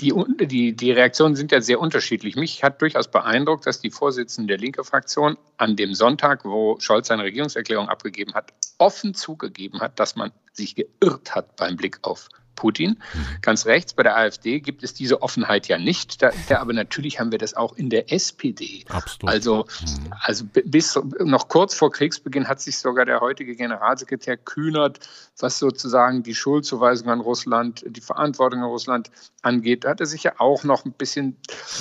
Die, 0.00 0.14
die, 0.46 0.74
die 0.74 0.92
Reaktionen 0.92 1.36
sind 1.36 1.52
ja 1.52 1.60
sehr 1.60 1.78
unterschiedlich. 1.78 2.36
Mich 2.36 2.62
hat 2.62 2.80
durchaus 2.80 3.10
beeindruckt, 3.10 3.66
dass 3.66 3.80
die 3.80 3.90
Vorsitzende 3.90 4.54
der 4.54 4.58
linke 4.58 4.82
Fraktion 4.82 5.36
an 5.58 5.76
dem 5.76 5.94
Sonntag, 5.94 6.44
wo 6.44 6.78
Scholz 6.80 7.08
seine 7.08 7.24
Regierungserklärung 7.24 7.88
abgegeben 7.88 8.34
hat, 8.34 8.52
offen 8.78 9.14
zugegeben 9.14 9.80
hat, 9.80 10.00
dass 10.00 10.16
man 10.16 10.32
sich 10.52 10.74
geirrt 10.74 11.34
hat 11.34 11.56
beim 11.56 11.76
Blick 11.76 11.98
auf 12.02 12.28
Putin. 12.54 12.98
Mhm. 13.14 13.26
Ganz 13.42 13.66
rechts 13.66 13.94
bei 13.94 14.02
der 14.02 14.16
AfD 14.16 14.60
gibt 14.60 14.82
es 14.82 14.94
diese 14.94 15.22
Offenheit 15.22 15.68
ja 15.68 15.78
nicht. 15.78 16.20
Da, 16.22 16.30
da, 16.48 16.58
aber 16.58 16.72
natürlich 16.72 17.18
haben 17.18 17.32
wir 17.32 17.38
das 17.38 17.54
auch 17.54 17.74
in 17.76 17.90
der 17.90 18.12
SPD. 18.12 18.84
Absolut. 18.88 19.32
Also, 19.32 19.66
mhm. 19.80 20.12
also 20.20 20.44
bis 20.64 20.98
noch 21.20 21.48
kurz 21.48 21.74
vor 21.74 21.90
Kriegsbeginn 21.90 22.48
hat 22.48 22.60
sich 22.60 22.78
sogar 22.78 23.06
der 23.06 23.20
heutige 23.20 23.56
Generalsekretär 23.56 24.36
Kühnert, 24.36 25.00
was 25.38 25.58
sozusagen 25.58 26.22
die 26.22 26.34
Schuldzuweisung 26.34 27.08
an 27.08 27.20
Russland, 27.20 27.84
die 27.86 28.00
Verantwortung 28.00 28.60
an 28.60 28.68
Russland 28.68 29.10
angeht, 29.42 29.84
hat 29.84 30.00
er 30.00 30.06
sich 30.06 30.22
ja 30.24 30.34
auch 30.38 30.64
noch 30.64 30.84
ein 30.84 30.92
bisschen. 30.92 31.36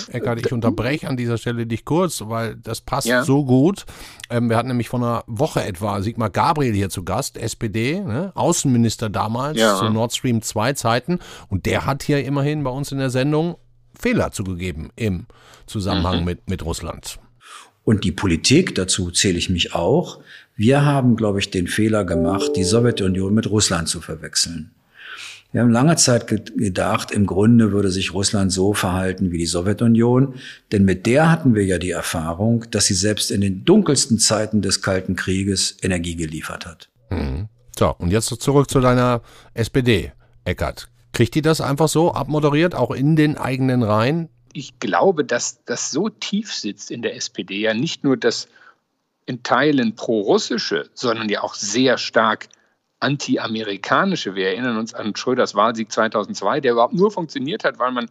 Eckart, 0.08 0.39
ich 0.39 0.51
unterbreche 0.51 1.08
an 1.08 1.17
dieser 1.17 1.38
Stelle 1.38 1.65
dich 1.67 1.86
kurz, 1.86 2.21
weil 2.25 2.55
das 2.55 2.82
passt 2.82 3.08
ja. 3.08 3.23
so 3.23 3.43
gut. 3.43 3.86
Ähm, 4.29 4.49
wir 4.49 4.57
hatten 4.57 4.67
nämlich 4.67 4.89
vor 4.89 4.99
einer 4.99 5.23
Woche 5.27 5.63
etwa 5.63 6.01
Sigmar 6.01 6.29
Gabriel 6.29 6.73
hier 6.73 6.89
zu 6.89 7.03
Gast, 7.03 7.37
SPD, 7.37 7.99
ne? 7.99 8.31
Außenminister 8.35 9.09
damals 9.09 9.57
ja. 9.57 9.77
zu 9.77 9.89
Nord 9.89 10.13
Stream 10.13 10.41
2 10.41 10.73
Zeiten. 10.73 11.19
Und 11.47 11.65
der 11.65 11.85
hat 11.85 12.03
hier 12.03 12.23
immerhin 12.23 12.63
bei 12.63 12.69
uns 12.69 12.91
in 12.91 12.99
der 12.99 13.09
Sendung 13.09 13.57
Fehler 13.99 14.31
zugegeben 14.31 14.89
im 14.95 15.25
Zusammenhang 15.65 16.19
mhm. 16.19 16.25
mit, 16.25 16.49
mit 16.49 16.65
Russland. 16.65 17.19
Und 17.83 18.03
die 18.03 18.11
Politik, 18.11 18.75
dazu 18.75 19.11
zähle 19.11 19.37
ich 19.37 19.49
mich 19.49 19.73
auch, 19.73 20.19
wir 20.55 20.85
haben, 20.85 21.15
glaube 21.15 21.39
ich, 21.39 21.51
den 21.51 21.67
Fehler 21.67 22.03
gemacht, 22.03 22.51
die 22.55 22.63
Sowjetunion 22.63 23.33
mit 23.33 23.49
Russland 23.49 23.87
zu 23.87 24.01
verwechseln. 24.01 24.71
Wir 25.51 25.62
haben 25.62 25.71
lange 25.71 25.95
Zeit 25.95 26.27
gedacht, 26.27 27.09
im 27.09 27.25
Grunde 27.25 27.71
würde 27.71 27.89
sich 27.89 28.13
Russland 28.13 28.51
so 28.51 28.75
verhalten 28.75 29.31
wie 29.31 29.39
die 29.39 29.47
Sowjetunion, 29.47 30.35
denn 30.71 30.85
mit 30.85 31.07
der 31.07 31.31
hatten 31.31 31.55
wir 31.55 31.65
ja 31.65 31.79
die 31.79 31.89
Erfahrung, 31.89 32.69
dass 32.69 32.85
sie 32.85 32.93
selbst 32.93 33.31
in 33.31 33.41
den 33.41 33.65
dunkelsten 33.65 34.19
Zeiten 34.19 34.62
des 34.62 34.83
Kalten 34.83 35.15
Krieges 35.15 35.77
Energie 35.81 36.15
geliefert 36.15 36.67
hat. 36.67 36.89
Mhm. 37.09 37.47
So, 37.77 37.95
und 37.97 38.12
jetzt 38.12 38.27
zurück 38.27 38.69
zu 38.69 38.79
deiner 38.79 39.21
SPD. 39.55 40.12
Eckert. 40.45 40.89
Kriegt 41.13 41.33
die 41.33 41.41
das 41.41 41.62
einfach 41.62 41.88
so 41.88 42.13
abmoderiert, 42.13 42.75
auch 42.75 42.91
in 42.91 43.15
den 43.15 43.35
eigenen 43.38 43.81
Reihen? 43.81 44.29
Ich 44.53 44.79
glaube, 44.79 45.25
dass 45.25 45.63
das 45.65 45.89
so 45.89 46.09
tief 46.09 46.53
sitzt 46.53 46.91
in 46.91 47.01
der 47.01 47.15
SPD, 47.15 47.59
ja 47.59 47.73
nicht 47.73 48.03
nur 48.03 48.17
das 48.17 48.47
in 49.25 49.41
Teilen 49.41 49.95
pro-russische, 49.95 50.89
sondern 50.93 51.29
ja 51.29 51.41
auch 51.41 51.55
sehr 51.55 51.97
stark 51.97 52.49
anti-amerikanische. 52.99 54.35
Wir 54.35 54.49
erinnern 54.49 54.77
uns 54.77 54.93
an 54.93 55.15
Schröders 55.15 55.55
Wahlsieg 55.55 55.91
2002, 55.91 56.62
der 56.62 56.73
überhaupt 56.73 56.93
nur 56.93 57.12
funktioniert 57.12 57.63
hat, 57.63 57.79
weil 57.79 57.91
man 57.91 58.09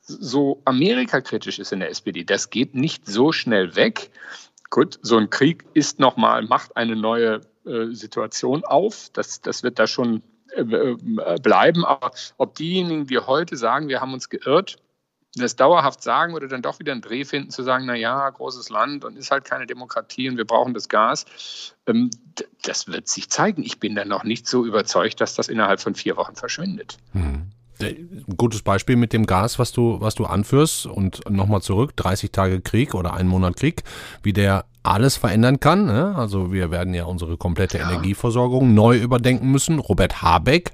so 0.00 0.60
amerikakritisch 0.64 1.58
ist 1.58 1.72
in 1.72 1.80
der 1.80 1.90
SPD. 1.90 2.24
Das 2.24 2.50
geht 2.50 2.74
nicht 2.74 3.06
so 3.06 3.32
schnell 3.32 3.76
weg. 3.76 4.10
Gut, 4.70 4.98
so 5.02 5.16
ein 5.16 5.30
Krieg 5.30 5.64
ist 5.74 5.98
nochmal, 5.98 6.42
macht 6.42 6.76
eine 6.76 6.96
neue 6.96 7.40
äh, 7.64 7.86
Situation 7.90 8.64
auf. 8.64 9.10
Das, 9.12 9.40
das 9.40 9.62
wird 9.62 9.78
da 9.78 9.86
schon 9.86 10.22
äh, 10.54 10.62
äh, 10.62 10.96
bleiben. 11.42 11.84
Aber 11.84 12.12
ob 12.36 12.54
diejenigen, 12.54 13.06
die 13.06 13.18
heute 13.18 13.56
sagen, 13.56 13.88
wir 13.88 14.00
haben 14.00 14.14
uns 14.14 14.28
geirrt, 14.28 14.78
das 15.34 15.54
dauerhaft 15.56 16.02
sagen 16.02 16.34
oder 16.34 16.48
dann 16.48 16.62
doch 16.62 16.80
wieder 16.80 16.92
einen 16.92 17.02
Dreh 17.02 17.24
finden, 17.24 17.50
zu 17.50 17.62
sagen, 17.62 17.86
na 17.86 17.94
ja, 17.94 18.28
großes 18.28 18.68
Land 18.70 19.04
und 19.04 19.16
ist 19.16 19.30
halt 19.30 19.44
keine 19.44 19.66
Demokratie 19.66 20.28
und 20.28 20.36
wir 20.36 20.44
brauchen 20.44 20.74
das 20.74 20.88
Gas, 20.88 21.24
ähm, 21.86 22.10
das 22.62 22.88
wird 22.88 23.08
sich 23.08 23.30
zeigen. 23.30 23.62
Ich 23.62 23.78
bin 23.78 23.94
da 23.94 24.04
noch 24.04 24.24
nicht 24.24 24.46
so 24.46 24.66
überzeugt, 24.66 25.20
dass 25.20 25.34
das 25.34 25.48
innerhalb 25.48 25.80
von 25.80 25.94
vier 25.94 26.16
Wochen 26.16 26.34
verschwindet. 26.34 26.98
Hm. 27.12 27.52
Ein 27.80 28.24
gutes 28.36 28.60
Beispiel 28.60 28.96
mit 28.96 29.12
dem 29.14 29.24
Gas, 29.24 29.58
was 29.58 29.72
du, 29.72 30.00
was 30.00 30.14
du 30.14 30.26
anführst 30.26 30.84
und 30.84 31.28
nochmal 31.30 31.62
zurück, 31.62 31.96
30 31.96 32.30
Tage 32.30 32.60
Krieg 32.60 32.94
oder 32.94 33.14
einen 33.14 33.28
Monat 33.28 33.56
Krieg, 33.56 33.84
wie 34.22 34.34
der 34.34 34.66
alles 34.82 35.16
verändern 35.16 35.60
kann. 35.60 35.86
Ne? 35.86 36.14
Also 36.16 36.52
wir 36.52 36.70
werden 36.70 36.94
ja 36.94 37.04
unsere 37.04 37.36
komplette 37.36 37.78
ja. 37.78 37.88
Energieversorgung 37.88 38.74
neu 38.74 38.96
überdenken 38.96 39.50
müssen. 39.50 39.78
Robert 39.78 40.22
Habeck, 40.22 40.72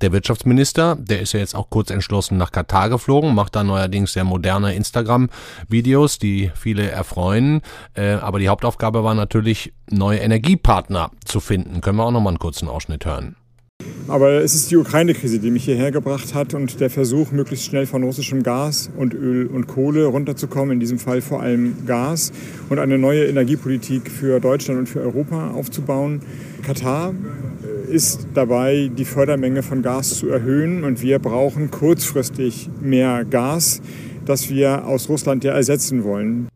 der 0.00 0.12
Wirtschaftsminister, 0.12 0.96
der 0.96 1.20
ist 1.20 1.32
ja 1.32 1.40
jetzt 1.40 1.54
auch 1.54 1.70
kurz 1.70 1.90
entschlossen 1.90 2.36
nach 2.36 2.52
Katar 2.52 2.88
geflogen, 2.88 3.34
macht 3.34 3.56
da 3.56 3.64
neuerdings 3.64 4.12
sehr 4.12 4.24
moderne 4.24 4.74
Instagram-Videos, 4.74 6.18
die 6.18 6.50
viele 6.54 6.90
erfreuen. 6.90 7.62
Äh, 7.94 8.14
aber 8.14 8.38
die 8.38 8.48
Hauptaufgabe 8.48 9.04
war 9.04 9.14
natürlich, 9.14 9.72
neue 9.88 10.18
Energiepartner 10.18 11.10
zu 11.24 11.40
finden. 11.40 11.80
Können 11.80 11.98
wir 11.98 12.04
auch 12.04 12.10
nochmal 12.10 12.32
einen 12.32 12.38
kurzen 12.38 12.68
Ausschnitt 12.68 13.06
hören. 13.06 13.36
Aber 14.08 14.42
es 14.42 14.54
ist 14.54 14.70
die 14.70 14.76
Ukraine-Krise, 14.76 15.40
die 15.40 15.50
mich 15.50 15.64
hierher 15.64 15.90
gebracht 15.90 16.32
hat 16.32 16.54
und 16.54 16.78
der 16.80 16.90
Versuch, 16.90 17.32
möglichst 17.32 17.66
schnell 17.66 17.86
von 17.86 18.04
russischem 18.04 18.44
Gas 18.44 18.88
und 18.96 19.14
Öl 19.14 19.48
und 19.48 19.66
Kohle 19.66 20.04
runterzukommen, 20.06 20.74
in 20.74 20.80
diesem 20.80 21.00
Fall 21.00 21.20
vor 21.20 21.42
allem 21.42 21.86
Gas, 21.86 22.32
und 22.68 22.78
eine 22.78 22.98
neue 22.98 23.26
Energiepolitik 23.26 24.10
für 24.10 24.38
Deutschland 24.38 24.78
und 24.78 24.88
für 24.88 25.00
Europa 25.00 25.50
aufzubauen. 25.50 26.20
Katar 26.62 27.14
äh, 27.64 27.92
ist 27.92 28.28
dabei, 28.34 28.90
die 28.96 29.04
Fördermenge 29.04 29.64
von 29.64 29.82
Gas 29.82 30.18
zu 30.18 30.28
erhöhen 30.28 30.84
und 30.84 31.02
wir 31.02 31.18
brauchen 31.18 31.72
kurzfristig 31.72 32.70
mehr 32.80 33.24
Gas, 33.24 33.82
das 34.24 34.48
wir 34.48 34.86
aus 34.86 35.08
Russland 35.08 35.42
ja 35.42 35.52
ersetzen 35.52 36.04
wollen. 36.04 36.48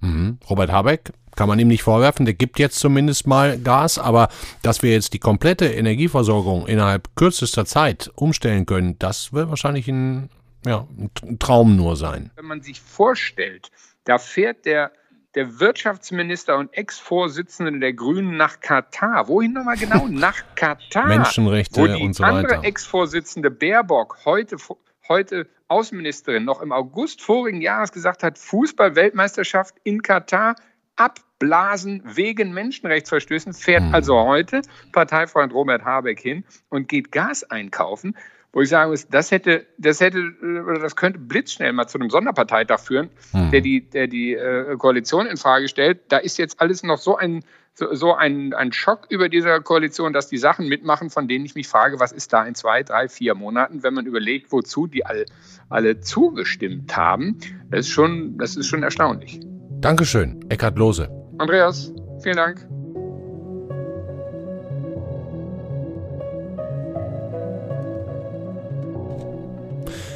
Mhm. 0.00 0.38
Robert 0.50 0.72
Habeck, 0.72 1.12
kann 1.36 1.48
man 1.48 1.58
ihm 1.58 1.68
nicht 1.68 1.82
vorwerfen, 1.82 2.24
der 2.24 2.34
gibt 2.34 2.58
jetzt 2.58 2.78
zumindest 2.78 3.26
mal 3.26 3.58
Gas, 3.58 3.98
aber 3.98 4.28
dass 4.62 4.82
wir 4.82 4.92
jetzt 4.92 5.12
die 5.12 5.18
komplette 5.18 5.66
Energieversorgung 5.66 6.66
innerhalb 6.66 7.14
kürzester 7.14 7.66
Zeit 7.66 8.10
umstellen 8.14 8.66
können, 8.66 8.98
das 8.98 9.32
wird 9.32 9.48
wahrscheinlich 9.48 9.86
ein, 9.88 10.30
ja, 10.64 10.86
ein 11.22 11.38
Traum 11.38 11.76
nur 11.76 11.96
sein. 11.96 12.30
Wenn 12.36 12.46
man 12.46 12.62
sich 12.62 12.80
vorstellt, 12.80 13.70
da 14.04 14.18
fährt 14.18 14.64
der 14.64 14.90
der 15.36 15.60
Wirtschaftsminister 15.60 16.56
und 16.56 16.72
Ex-Vorsitzende 16.72 17.78
der 17.78 17.92
Grünen 17.92 18.38
nach 18.38 18.58
Katar. 18.60 19.28
Wohin 19.28 19.52
nochmal 19.52 19.76
genau? 19.76 20.06
Nach 20.08 20.42
Katar. 20.54 21.06
Menschenrechte 21.06 21.78
wo 21.78 21.86
die 21.86 22.02
und 22.02 22.14
so 22.14 22.22
weiter. 22.22 22.36
andere 22.36 22.64
Ex-Vorsitzende 22.64 23.50
Baerbock, 23.50 24.16
heute, 24.24 24.56
heute 25.08 25.46
Außenministerin, 25.68 26.44
noch 26.44 26.62
im 26.62 26.72
August 26.72 27.20
vorigen 27.20 27.60
Jahres 27.60 27.92
gesagt 27.92 28.22
hat, 28.22 28.38
Fußball-Weltmeisterschaft 28.38 29.74
in 29.84 30.00
Katar 30.00 30.56
abblasen 31.38 32.02
wegen 32.04 32.52
Menschenrechtsverstößen, 32.52 33.52
fährt 33.52 33.84
mhm. 33.84 33.94
also 33.94 34.18
heute 34.18 34.62
Parteifreund 34.92 35.52
Robert 35.52 35.84
Habeck 35.84 36.20
hin 36.20 36.44
und 36.70 36.88
geht 36.88 37.12
Gas 37.12 37.44
einkaufen 37.44 38.14
wo 38.56 38.62
ich 38.62 38.70
sagen 38.70 38.90
muss, 38.90 39.06
das 39.08 39.30
hätte, 39.32 39.66
das 39.76 40.00
hätte, 40.00 40.32
oder 40.40 40.78
das 40.78 40.96
könnte 40.96 41.18
blitzschnell 41.18 41.74
mal 41.74 41.88
zu 41.88 41.98
einem 41.98 42.08
Sonderparteitag 42.08 42.80
führen, 42.80 43.10
mhm. 43.34 43.50
der 43.50 43.60
die, 43.60 43.82
der 43.82 44.06
die 44.06 44.32
äh, 44.32 44.76
Koalition 44.78 45.26
in 45.26 45.36
Frage 45.36 45.68
stellt. 45.68 46.00
Da 46.08 46.16
ist 46.16 46.38
jetzt 46.38 46.58
alles 46.58 46.82
noch 46.82 46.96
so 46.96 47.18
ein, 47.18 47.44
so, 47.74 47.92
so 47.92 48.14
ein, 48.14 48.54
ein 48.54 48.72
Schock 48.72 49.08
über 49.10 49.28
dieser 49.28 49.60
Koalition, 49.60 50.14
dass 50.14 50.28
die 50.28 50.38
Sachen 50.38 50.70
mitmachen, 50.70 51.10
von 51.10 51.28
denen 51.28 51.44
ich 51.44 51.54
mich 51.54 51.68
frage, 51.68 52.00
was 52.00 52.12
ist 52.12 52.32
da 52.32 52.46
in 52.46 52.54
zwei, 52.54 52.82
drei, 52.82 53.10
vier 53.10 53.34
Monaten, 53.34 53.82
wenn 53.82 53.92
man 53.92 54.06
überlegt, 54.06 54.50
wozu 54.52 54.86
die 54.86 55.04
all, 55.04 55.26
alle 55.68 56.00
zugestimmt 56.00 56.96
haben. 56.96 57.36
Das 57.70 57.80
ist 57.80 57.90
schon, 57.90 58.38
das 58.38 58.56
ist 58.56 58.68
schon 58.68 58.82
erstaunlich. 58.82 59.38
Dankeschön, 59.80 60.40
Eckhard 60.48 60.78
Lose. 60.78 61.25
Andreas, 61.38 61.92
vielen 62.20 62.36
Dank. 62.36 62.66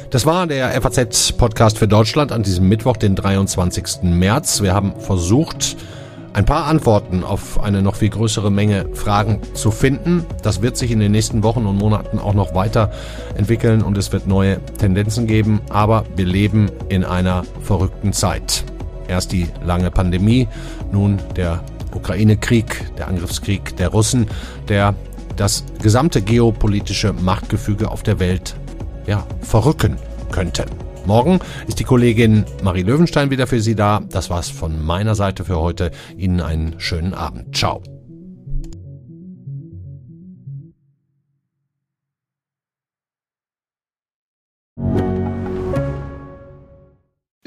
Das 0.09 0.25
war 0.25 0.45
der 0.45 0.69
FAZ-Podcast 0.81 1.77
für 1.77 1.87
Deutschland 1.87 2.33
an 2.33 2.43
diesem 2.43 2.67
Mittwoch, 2.67 2.97
den 2.97 3.15
23. 3.15 4.03
März. 4.03 4.61
Wir 4.61 4.73
haben 4.73 4.99
versucht, 4.99 5.77
ein 6.33 6.45
paar 6.45 6.65
Antworten 6.65 7.23
auf 7.23 7.61
eine 7.61 7.81
noch 7.81 7.95
viel 7.95 8.09
größere 8.09 8.51
Menge 8.51 8.87
Fragen 8.93 9.39
zu 9.53 9.71
finden. 9.71 10.25
Das 10.43 10.61
wird 10.61 10.75
sich 10.75 10.91
in 10.91 10.99
den 10.99 11.11
nächsten 11.11 11.43
Wochen 11.43 11.65
und 11.65 11.77
Monaten 11.77 12.19
auch 12.19 12.33
noch 12.33 12.53
weiter 12.55 12.91
entwickeln 13.37 13.81
und 13.81 13.97
es 13.97 14.11
wird 14.11 14.27
neue 14.27 14.59
Tendenzen 14.77 15.27
geben. 15.27 15.61
Aber 15.69 16.03
wir 16.15 16.25
leben 16.25 16.71
in 16.89 17.05
einer 17.05 17.43
verrückten 17.61 18.11
Zeit. 18.11 18.65
Erst 19.11 19.33
die 19.33 19.47
lange 19.61 19.91
Pandemie, 19.91 20.47
nun 20.93 21.19
der 21.35 21.61
Ukraine-Krieg, 21.93 22.95
der 22.97 23.09
Angriffskrieg 23.09 23.75
der 23.75 23.89
Russen, 23.89 24.25
der 24.69 24.95
das 25.35 25.65
gesamte 25.81 26.21
geopolitische 26.21 27.11
Machtgefüge 27.11 27.91
auf 27.91 28.03
der 28.03 28.21
Welt 28.21 28.55
ja, 29.07 29.27
verrücken 29.41 29.97
könnte. 30.31 30.65
Morgen 31.05 31.41
ist 31.67 31.81
die 31.81 31.83
Kollegin 31.83 32.45
Marie 32.63 32.83
Löwenstein 32.83 33.31
wieder 33.31 33.47
für 33.47 33.59
Sie 33.59 33.75
da. 33.75 33.99
Das 34.09 34.29
war's 34.29 34.49
von 34.49 34.81
meiner 34.81 35.15
Seite 35.15 35.43
für 35.43 35.59
heute. 35.59 35.91
Ihnen 36.15 36.39
einen 36.39 36.75
schönen 36.79 37.13
Abend. 37.13 37.53
Ciao. 37.53 37.81